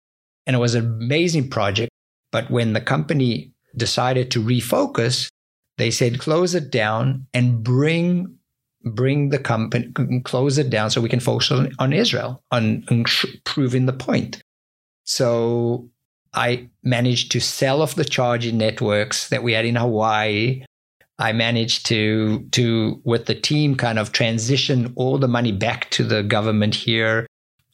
[0.46, 1.90] and it was an amazing project.
[2.30, 5.28] But when the company decided to refocus,
[5.76, 8.37] they said close it down and bring
[8.84, 9.90] bring the company
[10.24, 13.04] close it down so we can focus on, on Israel on, on
[13.44, 14.42] proving the point.
[15.04, 15.88] So
[16.34, 20.64] I managed to sell off the charging networks that we had in Hawaii.
[21.18, 26.04] I managed to to with the team kind of transition all the money back to
[26.04, 27.26] the government here.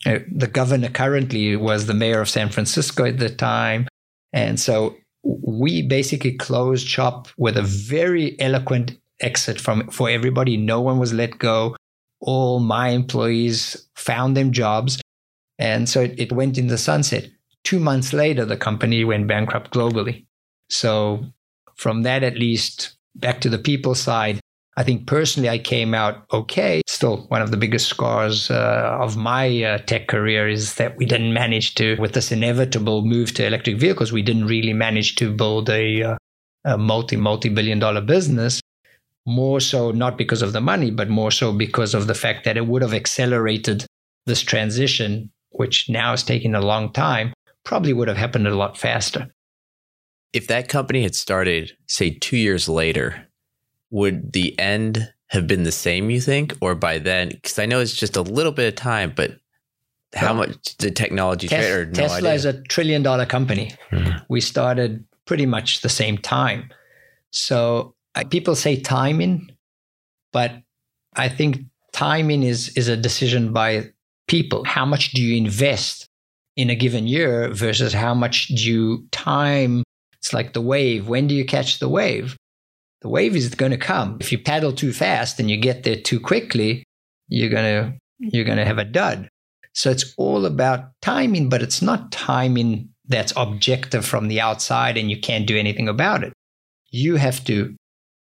[0.07, 3.89] Uh, the governor currently was the mayor of San Francisco at the time.
[4.33, 10.57] And so we basically closed shop with a very eloquent exit from for everybody.
[10.57, 11.77] No one was let go.
[12.21, 15.01] All my employees found them jobs.
[15.59, 17.29] And so it, it went in the sunset.
[17.65, 20.27] Two months later, the company went bankrupt globally.
[20.69, 21.25] So,
[21.77, 24.41] from that, at least back to the people side,
[24.77, 26.83] I think personally I came out okay.
[26.87, 31.07] Still, one of the biggest scars uh, of my uh, tech career is that we
[31.07, 35.33] didn't manage to, with this inevitable move to electric vehicles, we didn't really manage to
[35.33, 36.17] build a, uh,
[36.65, 38.61] a multi, multi billion dollar business.
[39.27, 42.57] More so, not because of the money, but more so because of the fact that
[42.57, 43.87] it would have accelerated
[44.27, 47.33] this transition, which now is taking a long time,
[47.65, 49.29] probably would have happened a lot faster.
[50.33, 53.27] If that company had started, say, two years later,
[53.91, 56.55] would the end have been the same, you think?
[56.61, 59.39] Or by then, because I know it's just a little bit of time, but
[60.15, 60.35] how no.
[60.35, 61.89] much the technology Tes- trade?
[61.89, 62.33] No Tesla idea.
[62.35, 63.73] is a trillion dollar company.
[63.91, 64.19] Mm-hmm.
[64.29, 66.71] We started pretty much the same time.
[67.31, 69.51] So people say timing,
[70.33, 70.53] but
[71.17, 73.91] I think timing is, is a decision by
[74.29, 74.65] people.
[74.65, 76.07] How much do you invest
[76.57, 79.83] in a given year versus how much do you time?
[80.19, 81.09] It's like the wave.
[81.09, 82.37] When do you catch the wave?
[83.03, 84.17] The wave is going to come.
[84.21, 86.85] If you paddle too fast and you get there too quickly,
[87.29, 89.29] you're going to you're going to have a dud.
[89.75, 95.11] So it's all about timing, but it's not timing that's objective from the outside and
[95.11, 96.33] you can't do anything about it.
[96.91, 97.75] You have to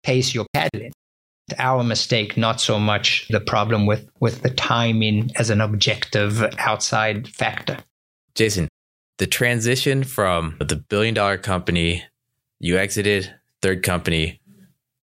[0.03, 0.93] pace your paddling
[1.59, 7.29] our mistake, not so much the problem with, with the timing as an objective outside
[7.29, 7.79] factor.
[8.35, 8.69] Jason,
[9.19, 12.05] the transition from the billion dollar company,
[12.59, 14.41] you exited third company.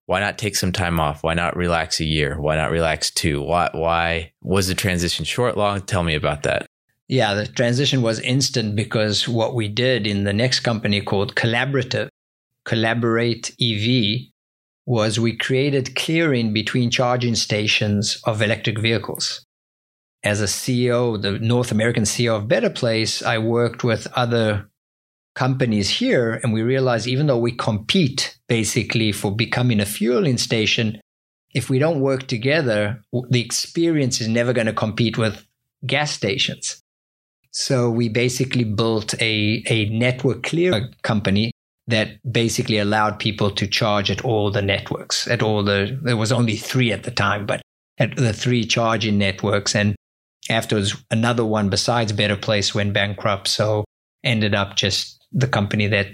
[0.05, 1.23] Why not take some time off?
[1.23, 2.39] Why not relax a year?
[2.39, 3.41] Why not relax two?
[3.41, 5.81] Why, why was the transition short, long?
[5.81, 6.65] Tell me about that.
[7.09, 12.09] Yeah, the transition was instant because what we did in the next company called Collaborative,
[12.63, 14.27] Collaborate EV,
[14.87, 19.45] was we created clearing between charging stations of electric vehicles.
[20.23, 24.69] As a CEO, the North American CEO of Better Place, I worked with other
[25.35, 31.01] companies here, and we realized even though we compete basically for becoming a fueling station,
[31.53, 35.45] if we don't work together, the experience is never going to compete with
[35.85, 36.81] gas stations.
[37.51, 41.51] So we basically built a, a network clear company
[41.87, 46.31] that basically allowed people to charge at all the networks, at all the, there was
[46.31, 47.61] only three at the time, but
[47.97, 49.73] at the three charging networks.
[49.73, 49.95] And
[50.49, 53.47] afterwards, another one besides Better Place went bankrupt.
[53.47, 53.85] So
[54.23, 56.07] ended up just the company that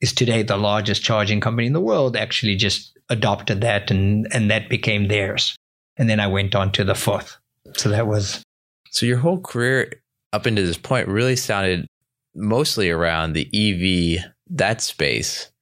[0.00, 4.50] is today the largest charging company in the world actually just adopted that and, and
[4.50, 5.56] that became theirs.
[5.96, 7.36] And then I went on to the fourth.
[7.76, 8.42] So that was.
[8.90, 9.92] So your whole career
[10.32, 11.86] up into this point really sounded
[12.34, 15.52] mostly around the EV that space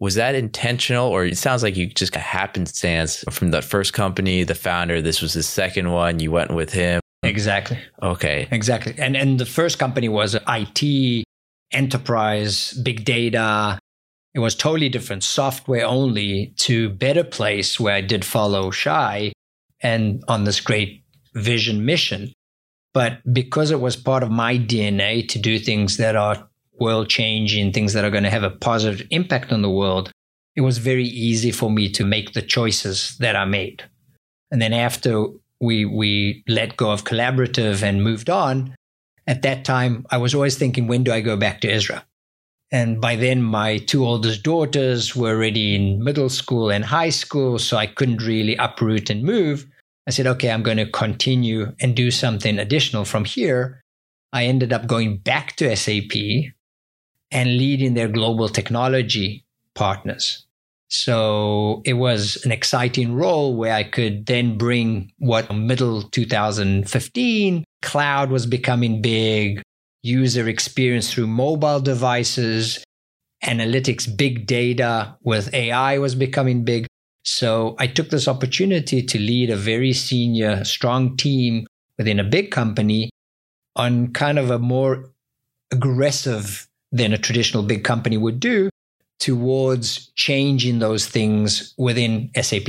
[0.00, 1.08] was that intentional?
[1.08, 5.20] Or it sounds like you just got happenstance from the first company the founder this
[5.20, 7.00] was the second one you went with him.
[7.22, 7.78] Exactly.
[8.02, 8.48] Okay.
[8.50, 8.94] Exactly.
[8.98, 11.24] And and the first company was IT
[11.70, 13.78] enterprise big data.
[14.34, 19.32] It was totally different software only to better place where I did follow Shai
[19.82, 22.32] and on this great vision mission.
[22.92, 26.49] But because it was part of my DNA to do things that are
[26.80, 30.10] world changing, things that are going to have a positive impact on the world,
[30.56, 33.84] it was very easy for me to make the choices that I made.
[34.50, 35.26] And then after
[35.60, 38.74] we we let go of collaborative and moved on,
[39.26, 42.02] at that time I was always thinking, when do I go back to Israel?
[42.72, 47.58] And by then my two oldest daughters were already in middle school and high school,
[47.58, 49.66] so I couldn't really uproot and move.
[50.06, 53.82] I said, okay, I'm going to continue and do something additional from here.
[54.32, 56.52] I ended up going back to SAP
[57.30, 60.46] and leading their global technology partners.
[60.88, 68.30] So it was an exciting role where I could then bring what middle 2015 cloud
[68.30, 69.62] was becoming big,
[70.02, 72.82] user experience through mobile devices,
[73.44, 76.86] analytics, big data with AI was becoming big.
[77.24, 81.66] So I took this opportunity to lead a very senior, strong team
[81.98, 83.10] within a big company
[83.76, 85.10] on kind of a more
[85.70, 88.70] aggressive than a traditional big company would do
[89.18, 92.68] towards changing those things within SAP.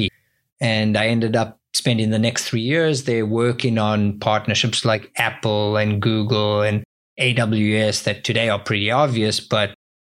[0.59, 5.77] And I ended up spending the next three years there working on partnerships like Apple
[5.77, 6.83] and Google and
[7.19, 9.73] AWS that today are pretty obvious, but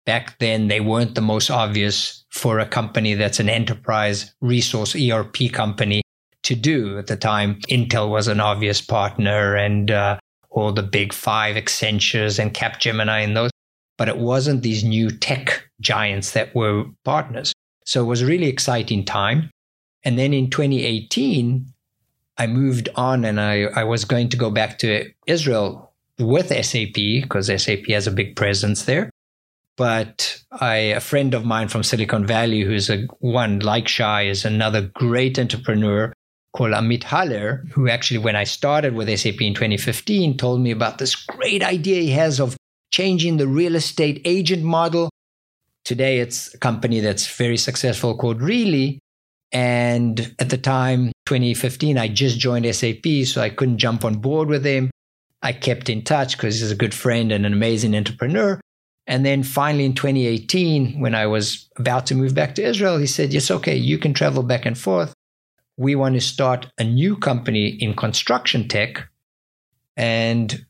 [0.07, 5.53] back then they weren't the most obvious for a company that's an enterprise resource ERP
[5.53, 6.03] company
[6.43, 7.61] to do at the time.
[7.69, 10.19] Intel was an obvious partner and uh,
[10.51, 13.51] all the big five Accentures and Capgemini and those
[13.99, 17.53] but it wasn't these new tech giants that were partners.
[17.85, 19.51] So it was a really exciting time.
[20.05, 21.67] And then in 2018,
[22.39, 26.95] I moved on and I, I was going to go back to Israel with SAP
[26.95, 29.11] because SAP has a big presence there.
[29.77, 34.45] But I, a friend of mine from Silicon Valley, who's a one like Shai, is
[34.45, 36.13] another great entrepreneur
[36.53, 40.99] called Amit Haller, who actually, when I started with SAP in 2015, told me about
[40.99, 42.57] this great idea he has of
[42.93, 45.11] changing the real estate agent model.
[45.85, 48.99] Today, it's a company that's very successful called Reali.
[49.51, 54.49] And at the time, 2015, I just joined SAP, so I couldn't jump on board
[54.49, 54.91] with him.
[55.43, 58.61] I kept in touch because he's a good friend and an amazing entrepreneur.
[59.07, 63.07] And then finally in 2018, when I was about to move back to Israel, he
[63.07, 65.13] said, Yes, okay, you can travel back and forth.
[65.77, 69.09] We want to start a new company in construction tech.
[69.97, 70.65] And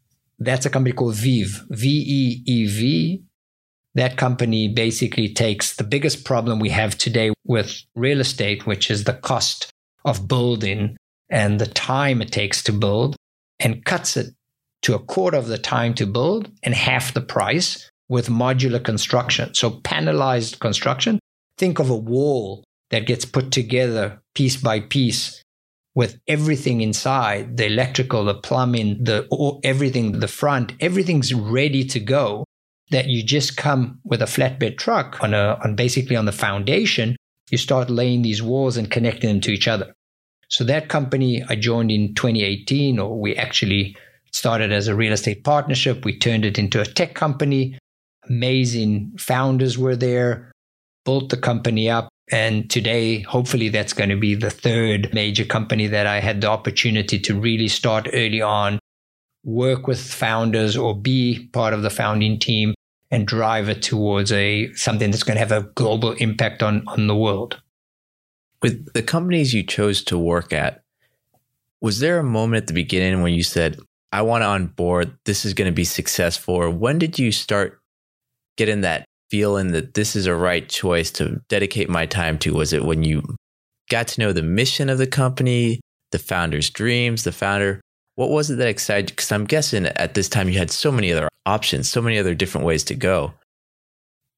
[0.44, 3.22] that's a company called Veev, V E E V.
[3.94, 9.04] That company basically takes the biggest problem we have today with real estate, which is
[9.04, 9.70] the cost
[10.04, 10.96] of building
[11.28, 13.16] and the time it takes to build,
[13.60, 14.34] and cuts it
[14.82, 19.54] to a quarter of the time to build and half the price with modular construction.
[19.54, 21.18] So, panelized construction.
[21.58, 25.41] Think of a wall that gets put together piece by piece
[25.94, 29.26] with everything inside the electrical, the plumbing, the
[29.62, 32.44] everything, the front, everything's ready to go.
[32.90, 37.16] That you just come with a flatbed truck on a on basically on the foundation.
[37.50, 39.94] You start laying these walls and connecting them to each other.
[40.48, 43.96] So that company I joined in 2018, or we actually
[44.32, 46.04] started as a real estate partnership.
[46.04, 47.78] We turned it into a tech company.
[48.28, 50.52] Amazing founders were there,
[51.06, 52.10] built the company up.
[52.32, 56.48] And today, hopefully, that's going to be the third major company that I had the
[56.48, 58.78] opportunity to really start early on,
[59.44, 62.74] work with founders or be part of the founding team
[63.10, 67.06] and drive it towards a something that's going to have a global impact on, on
[67.06, 67.60] the world.
[68.62, 70.82] With the companies you chose to work at,
[71.82, 73.78] was there a moment at the beginning when you said,
[74.10, 76.54] I want to on board, this is going to be successful?
[76.54, 77.82] Or when did you start
[78.56, 82.52] getting that feeling that this is a right choice to dedicate my time to?
[82.52, 83.22] Was it when you
[83.90, 85.80] got to know the mission of the company,
[86.10, 87.80] the founder's dreams, the founder?
[88.16, 89.16] What was it that excited you?
[89.16, 92.34] Because I'm guessing at this time you had so many other options, so many other
[92.34, 93.32] different ways to go.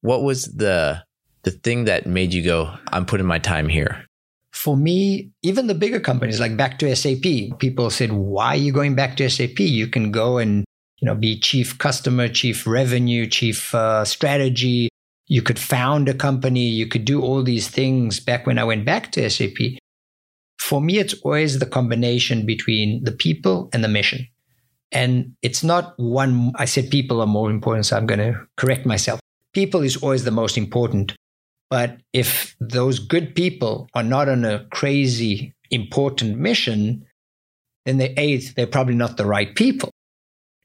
[0.02, 1.02] What was the
[1.42, 4.06] the thing that made you go, I'm putting my time here?
[4.52, 8.70] For me, even the bigger companies like back to SAP, people said, Why are you
[8.70, 9.58] going back to SAP?
[9.58, 10.64] You can go and
[11.04, 14.88] you know, be chief customer, chief revenue, chief uh, strategy.
[15.26, 16.66] You could found a company.
[16.66, 19.76] You could do all these things back when I went back to SAP.
[20.58, 24.26] For me, it's always the combination between the people and the mission.
[24.92, 28.86] And it's not one, I said people are more important, so I'm going to correct
[28.86, 29.20] myself.
[29.52, 31.14] People is always the most important.
[31.68, 37.04] But if those good people are not on a crazy important mission,
[37.84, 39.90] then they, A, they're probably not the right people.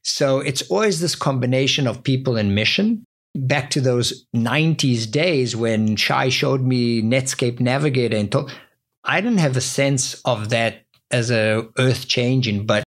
[0.02, 3.04] So it's always this combination of people and mission.
[3.34, 8.52] Back to those 90s days when Shai showed me Netscape Navigator and told,
[9.04, 12.84] I didn't have a sense of that as a earth changing, but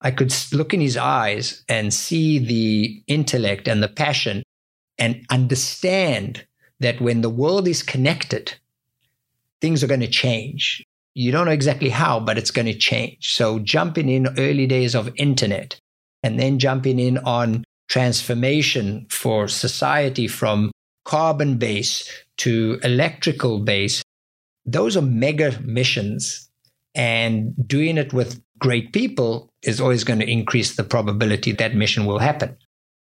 [0.00, 4.42] I could look in his eyes and see the intellect and the passion
[4.98, 6.46] and understand
[6.80, 8.54] that when the world is connected,
[9.60, 10.84] things are going to change.
[11.14, 13.34] You don't know exactly how, but it's going to change.
[13.34, 15.80] So jumping in early days of internet,
[16.22, 20.70] and then jumping in on transformation for society from
[21.04, 24.02] carbon base to electrical base.
[24.64, 26.50] Those are mega missions.
[26.94, 32.06] And doing it with great people is always going to increase the probability that mission
[32.06, 32.56] will happen.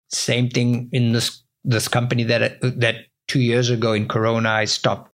[0.10, 2.96] Same thing in this this company that that
[3.28, 5.12] two years ago in Corona I stopped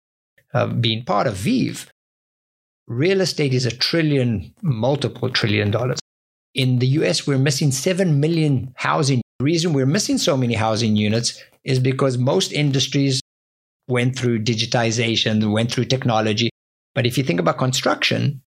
[0.54, 1.88] uh, being part of Veev.
[2.88, 5.99] Real estate is a trillion, multiple trillion dollars
[6.54, 9.22] in the US, we're missing 7 million housing.
[9.39, 13.22] The reason we're missing so many housing units is because most industries
[13.88, 16.50] went through digitization, went through technology.
[16.95, 18.41] But if you think about construction,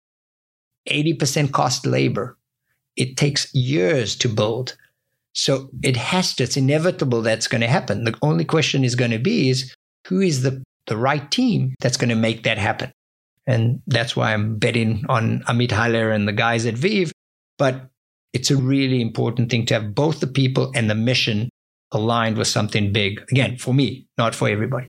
[0.88, 2.36] 80% cost labor.
[2.96, 4.76] It takes years to build.
[5.34, 8.04] So it has to, it's inevitable that's going to happen.
[8.04, 9.74] The only question is going to be is
[10.06, 12.92] who is the, the right team that's going to make that happen?
[13.46, 17.12] And that's why I'm betting on Amit Haller and the guys at Veev.
[17.58, 17.88] But
[18.32, 21.48] it's a really important thing to have both the people and the mission
[21.92, 23.20] aligned with something big.
[23.30, 24.88] Again, for me, not for everybody.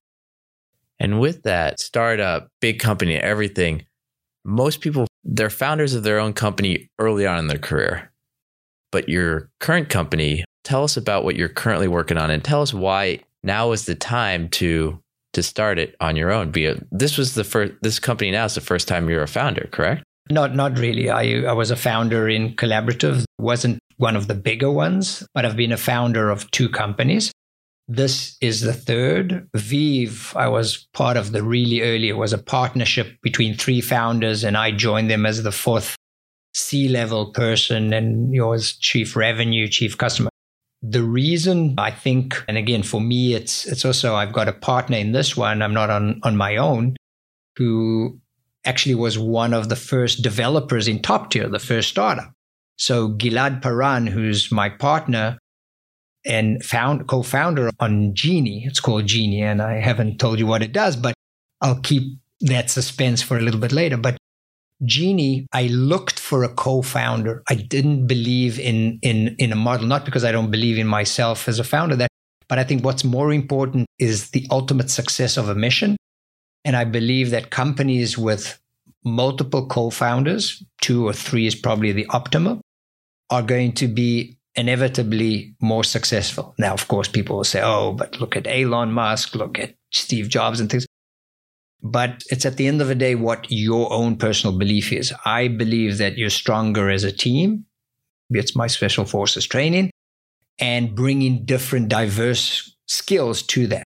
[1.00, 3.86] And with that startup, big company, everything,
[4.46, 8.12] most people, they're founders of their own company early on in their career.
[8.92, 12.74] But your current company, tell us about what you're currently working on and tell us
[12.74, 15.00] why now is the time to
[15.34, 16.52] to start it on your own.
[16.52, 19.68] Be this was the first this company now is the first time you're a founder,
[19.72, 20.04] correct?
[20.30, 21.10] Not not really.
[21.10, 23.26] I I was a founder in Collaborative.
[23.38, 27.32] wasn't one of the bigger ones, but I've been a founder of two companies.
[27.88, 29.50] This is the third.
[29.56, 34.44] Veev, I was part of the really early, it was a partnership between three founders,
[34.44, 35.96] and I joined them as the fourth
[36.54, 40.30] C level person and yours chief revenue, chief customer.
[40.82, 44.98] The reason I think, and again, for me, it's, it's also, I've got a partner
[44.98, 45.62] in this one.
[45.62, 46.96] I'm not on, on my own
[47.58, 48.20] who
[48.66, 52.32] actually was one of the first developers in top tier, the first startup.
[52.78, 55.38] So Gilad Paran, who's my partner,
[56.26, 58.64] and found co-founder on Genie.
[58.66, 61.14] It's called Genie, and I haven't told you what it does, but
[61.62, 63.98] I'll keep that suspense for a little bit later.
[63.98, 64.18] But
[64.86, 67.44] Genie, I looked for a co-founder.
[67.50, 71.48] I didn't believe in in in a model, not because I don't believe in myself
[71.48, 72.10] as a founder, that,
[72.48, 75.96] but I think what's more important is the ultimate success of a mission.
[76.66, 78.60] And I believe that companies with
[79.04, 82.62] multiple co-founders, two or three is probably the optimal,
[83.30, 86.54] are going to be inevitably more successful.
[86.58, 90.30] Now, of course, people will say, oh, but look at Elon Musk, look at Steve
[90.30, 90.86] Jobs and things.
[91.82, 95.14] But it's at the end of the day what your own personal belief is.
[95.26, 97.66] I believe that you're stronger as a team.
[98.30, 99.92] It's my special forces training
[100.60, 103.84] and bringing different diverse skills to that.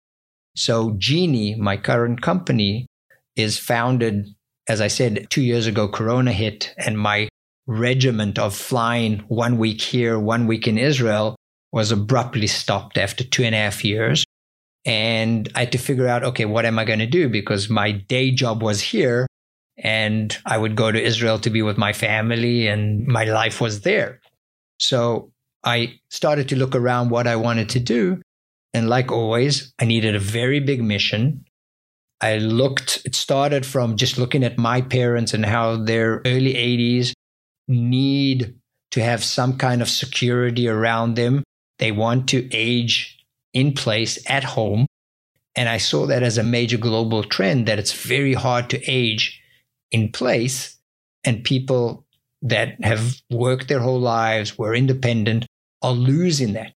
[0.58, 2.88] So Genie, my current company,
[3.36, 4.28] is founded,
[4.68, 7.30] as I said, two years ago, Corona hit and my
[7.68, 11.36] regiment of flying one week here, one week in Israel
[11.72, 14.24] was abruptly stopped after two and a half years.
[14.84, 17.30] And I had to figure out, okay, what am I going to do?
[17.30, 19.28] Because my day job was here
[19.78, 23.82] and I would go to Israel to be with my family and my life was
[23.82, 24.22] there.
[24.80, 25.32] So
[25.64, 28.22] I started to look around what I wanted to do.
[28.74, 31.46] And like always, I needed a very big mission.
[32.22, 37.14] I looked, it started from just looking at my parents and how their early 80s
[37.68, 38.56] need
[38.92, 41.44] to have some kind of security around them.
[41.80, 43.18] They want to age
[43.54, 44.88] in place at home.
[45.56, 49.42] And I saw that as a major global trend that it's very hard to age
[49.92, 50.78] in place.
[51.24, 52.06] And people
[52.42, 55.46] that have worked their whole lives, were independent,
[55.82, 56.74] are losing that.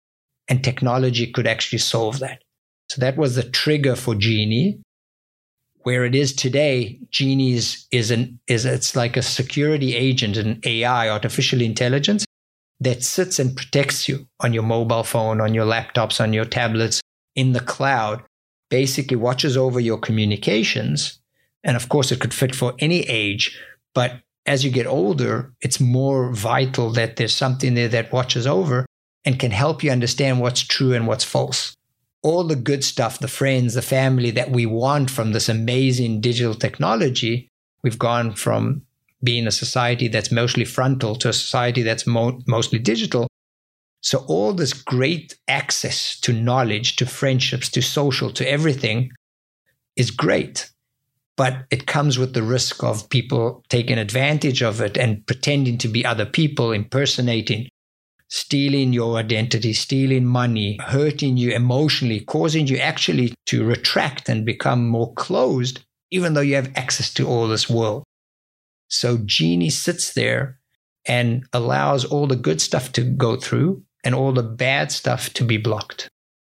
[0.47, 2.41] And technology could actually solve that.
[2.89, 4.81] So that was the trigger for Genie
[5.83, 10.59] where it is today, Genie is, is an is it's like a security agent, an
[10.65, 12.25] AI, artificial intelligence
[12.79, 17.01] that sits and protects you on your mobile phone, on your laptops, on your tablets,
[17.35, 18.23] in the cloud,
[18.69, 21.19] basically watches over your communications.
[21.63, 23.59] And of course, it could fit for any age,
[23.93, 28.85] but as you get older, it's more vital that there's something there that watches over
[29.25, 31.75] and can help you understand what's true and what's false
[32.23, 36.53] all the good stuff, the friends, the family that we want from this amazing digital
[36.53, 37.49] technology,
[37.83, 38.83] we've gone from
[39.23, 43.27] being a society that's mostly frontal to a society that's mo- mostly digital.
[44.01, 49.11] So, all this great access to knowledge, to friendships, to social, to everything
[49.95, 50.71] is great.
[51.37, 55.87] But it comes with the risk of people taking advantage of it and pretending to
[55.87, 57.69] be other people, impersonating
[58.31, 64.87] stealing your identity, stealing money, hurting you emotionally, causing you actually to retract and become
[64.87, 68.03] more closed, even though you have access to all this world.
[68.87, 70.59] So Genie sits there
[71.05, 75.43] and allows all the good stuff to go through and all the bad stuff to
[75.43, 76.07] be blocked.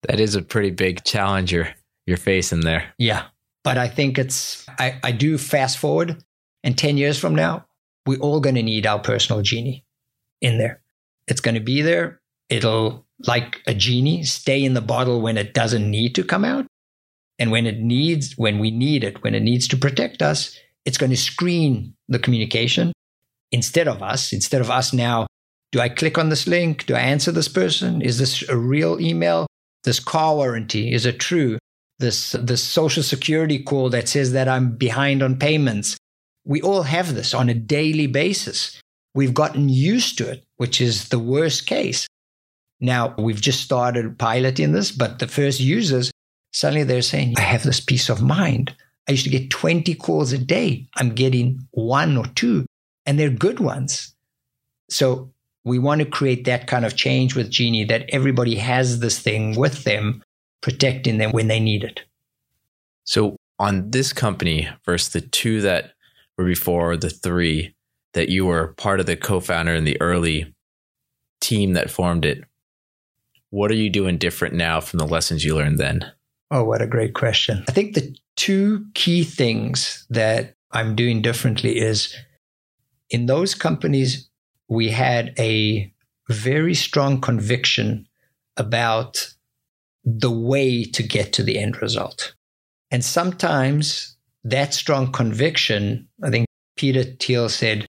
[0.07, 1.71] That is a pretty big challenge you're,
[2.07, 2.93] you're facing there.
[2.99, 3.25] Yeah.
[3.65, 6.23] But I think it's, I, I do fast forward
[6.63, 7.67] and 10 years from now,
[8.07, 9.85] we're all going to need our personal genie
[10.41, 10.84] in there.
[11.27, 12.21] It's going to be there.
[12.49, 16.67] It'll, like a genie, stay in the bottle when it doesn't need to come out.
[17.39, 20.99] And when it needs, when we need it, when it needs to protect us, it's
[20.99, 22.93] going to screen the communication
[23.51, 24.33] instead of us.
[24.33, 25.27] Instead of us now,
[25.73, 26.87] do I click on this link?
[26.87, 28.03] Do I answer this person?
[28.03, 29.47] Is this a real email?
[29.83, 31.59] This car warranty, is it true?
[31.99, 35.97] This, this social security call that says that I'm behind on payments.
[36.45, 38.81] We all have this on a daily basis.
[39.15, 42.07] We've gotten used to it, which is the worst case.
[42.81, 46.11] Now, we've just started piloting this, but the first users,
[46.53, 48.75] suddenly they're saying, I have this peace of mind.
[49.09, 50.87] I used to get 20 calls a day.
[50.97, 52.67] I'm getting one or two,
[53.07, 54.15] and they're good ones.
[54.91, 55.31] So
[55.65, 59.57] we want to create that kind of change with Genie that everybody has this thing
[59.57, 60.23] with them,
[60.61, 62.03] protecting them when they need it.
[63.05, 65.93] So on this company versus the two that
[66.37, 67.75] were before, the three,
[68.15, 70.55] that you were part of the co-founder in the early
[71.41, 72.45] team that formed it.
[73.51, 76.11] What are you doing different now from the lessons you learned then?
[76.51, 77.65] Oh, what a great question.
[77.69, 82.15] I think the two key things that I'm doing differently is
[83.11, 84.29] in those companies,
[84.69, 85.93] we had a
[86.29, 88.09] very strong conviction
[88.57, 89.35] about
[90.05, 92.35] the way to get to the end result.
[92.91, 96.47] And sometimes that strong conviction, I think
[96.77, 97.87] Peter Thiel said,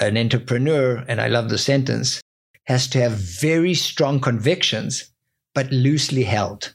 [0.00, 2.20] an entrepreneur, and I love the sentence,
[2.64, 5.10] has to have very strong convictions,
[5.54, 6.74] but loosely held.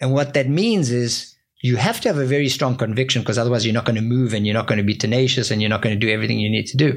[0.00, 3.64] And what that means is you have to have a very strong conviction because otherwise
[3.64, 5.82] you're not going to move and you're not going to be tenacious and you're not
[5.82, 6.96] going to do everything you need to do.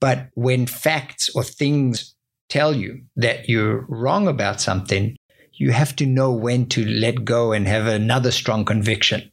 [0.00, 2.14] But when facts or things
[2.48, 5.16] tell you that you're wrong about something,
[5.52, 9.30] you have to know when to let go and have another strong conviction.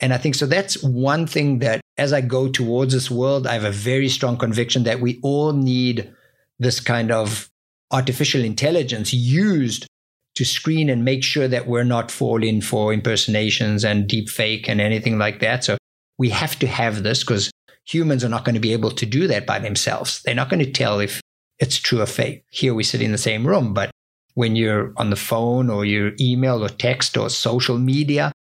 [0.00, 3.54] And I think so that's one thing that as I go towards this world, I
[3.54, 6.12] have a very strong conviction that we all need
[6.58, 7.50] this kind of
[7.90, 9.86] artificial intelligence used
[10.34, 14.80] to screen and make sure that we're not falling for impersonations and deep fake and
[14.80, 15.64] anything like that.
[15.64, 15.76] So
[16.18, 17.50] we have to have this because
[17.84, 20.22] humans are not going to be able to do that by themselves.
[20.22, 21.20] They're not going to tell if
[21.58, 22.44] it's true or fake.
[22.50, 23.90] Here we sit in the same room, but
[24.34, 28.32] when you're on the phone or your email or text or social media,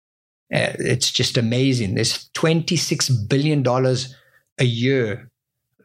[0.53, 1.95] Uh, it's just amazing.
[1.95, 3.65] There's $26 billion
[4.59, 5.29] a year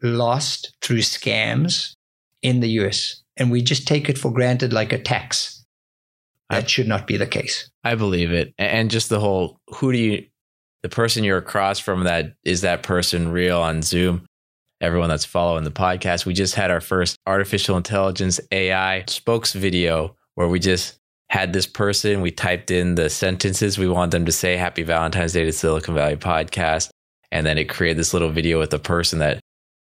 [0.02, 1.94] lost through scams
[2.42, 3.22] in the US.
[3.36, 5.64] And we just take it for granted like a tax.
[6.50, 7.70] That I, should not be the case.
[7.82, 8.54] I believe it.
[8.56, 10.26] And just the whole who do you,
[10.82, 14.26] the person you're across from that, is that person real on Zoom?
[14.80, 20.14] Everyone that's following the podcast, we just had our first artificial intelligence AI spokes video
[20.34, 20.98] where we just
[21.28, 25.32] had this person, we typed in the sentences we want them to say, Happy Valentine's
[25.32, 26.90] Day to Silicon Valley Podcast.
[27.32, 29.40] And then it created this little video with the person that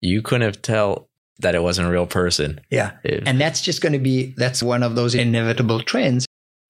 [0.01, 1.09] you couldn't have tell
[1.39, 2.61] that it wasn't a real person.
[2.69, 2.91] Yeah.
[3.03, 6.25] It, and that's just going to be, that's one of those inevitable trends.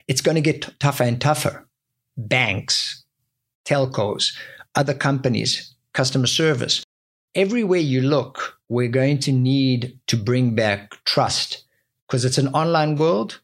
[0.08, 1.68] It's going to get t- tougher and tougher.
[2.16, 3.04] Banks,
[3.66, 4.34] telcos,
[4.76, 6.84] other companies, customer service.
[7.36, 11.66] Everywhere you look, we're going to need to bring back trust
[12.08, 13.42] because it's an online world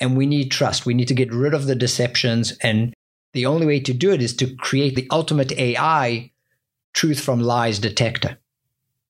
[0.00, 0.86] and we need trust.
[0.86, 2.56] We need to get rid of the deceptions.
[2.62, 2.94] And
[3.34, 6.32] the only way to do it is to create the ultimate AI
[6.94, 8.38] truth from lies detector.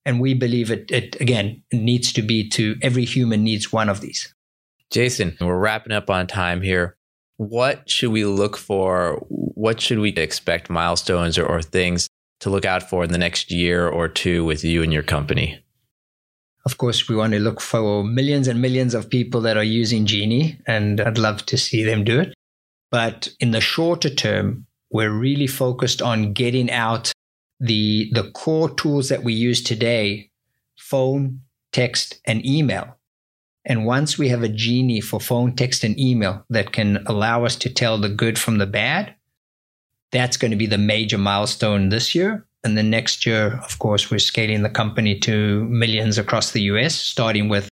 [0.05, 4.01] And we believe it, it again, needs to be to every human needs one of
[4.01, 4.35] these.
[4.91, 6.97] Jason, we're wrapping up on time here.
[7.37, 9.25] What should we look for?
[9.29, 12.09] What should we expect milestones or, or things
[12.41, 15.63] to look out for in the next year or two with you and your company?
[16.67, 20.05] Of course, we want to look for millions and millions of people that are using
[20.05, 22.35] Genie, and I'd love to see them do it.
[22.91, 27.13] But in the shorter term, we're really focused on getting out
[27.61, 30.31] the, the core tools that we use today
[30.77, 31.41] phone,
[31.73, 32.97] text, and email.
[33.65, 37.57] And once we have a genie for phone, text, and email that can allow us
[37.57, 39.15] to tell the good from the bad,
[40.11, 42.47] that's going to be the major milestone this year.
[42.63, 46.95] And the next year, of course, we're scaling the company to millions across the US,
[46.95, 47.69] starting with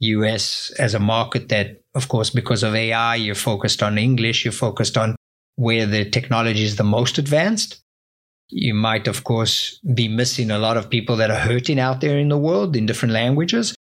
[0.00, 4.52] US as a market that, of course, because of AI, you're focused on English, you're
[4.52, 5.16] focused on
[5.56, 7.80] where the technology is the most advanced.
[8.48, 12.18] You might, of course, be missing a lot of people that are hurting out there
[12.18, 13.74] in the world in different languages.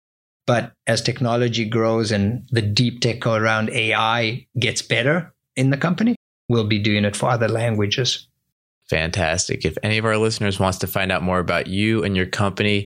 [0.46, 6.16] But as technology grows and the deep tech around AI gets better in the company,
[6.48, 8.26] we'll be doing it for other languages.
[8.88, 9.64] Fantastic.
[9.64, 12.84] If any of our listeners wants to find out more about you and your company,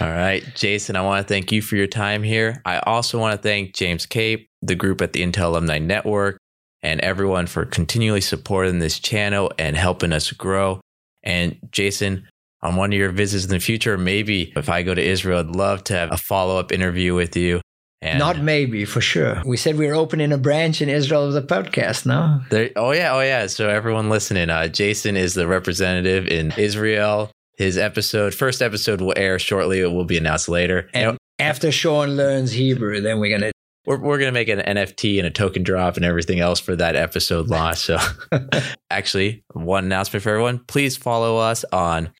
[0.00, 2.62] all right, Jason, I want to thank you for your time here.
[2.64, 6.38] I also want to thank James Cape, the group at the Intel Alumni Network,
[6.82, 10.80] and everyone for continually supporting this channel and helping us grow.
[11.22, 12.26] And Jason,
[12.62, 15.54] on one of your visits in the future, maybe if I go to Israel, I'd
[15.54, 17.60] love to have a follow up interview with you.
[18.00, 19.42] And Not maybe, for sure.
[19.44, 22.40] We said we were opening a branch in Israel of the podcast, no?
[22.48, 23.14] There, oh, yeah.
[23.14, 23.46] Oh, yeah.
[23.46, 27.30] So, everyone listening, uh, Jason is the representative in Israel
[27.60, 29.80] his episode, first episode will air shortly.
[29.80, 30.88] It will be announced later.
[30.94, 33.52] And after Sean learns Hebrew, then we're gonna
[33.84, 36.96] we're, we're gonna make an NFT and a token drop and everything else for that
[36.96, 37.76] episode launch.
[37.78, 37.98] So,
[38.90, 42.10] actually, one announcement for everyone: please follow us on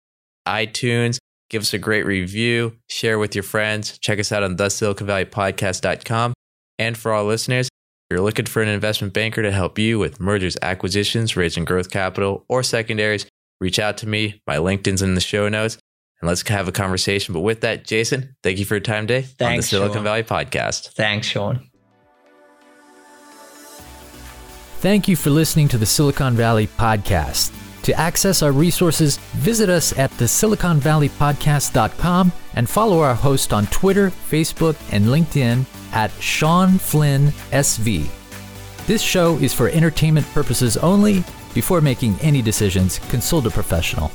[0.47, 1.17] iTunes.
[1.49, 2.77] Give us a great review.
[2.91, 3.99] Share with your friends.
[3.99, 6.35] Check us out on the Silicon Valley Podcast.com.
[6.79, 10.21] And for all listeners, if you're looking for an investment banker to help you with
[10.21, 13.27] mergers, acquisitions, raising growth capital, or secondaries,
[13.61, 14.41] reach out to me.
[14.47, 15.79] My LinkedIn's in the show notes
[16.21, 17.33] and let's have a conversation.
[17.33, 20.05] But with that, Jason, thank you for your time today Thanks, on the Silicon Sean.
[20.05, 20.91] Valley podcast.
[20.91, 21.67] Thanks, Sean.
[24.81, 27.55] Thank you for listening to the Silicon Valley podcast.
[27.85, 34.11] To access our resources, visit us at the siliconvalleypodcast.com and follow our host on Twitter,
[34.11, 38.09] Facebook, and LinkedIn at Sean Flynn SV.
[38.87, 41.23] This show is for entertainment purposes only.
[41.55, 44.13] Before making any decisions, consult a professional.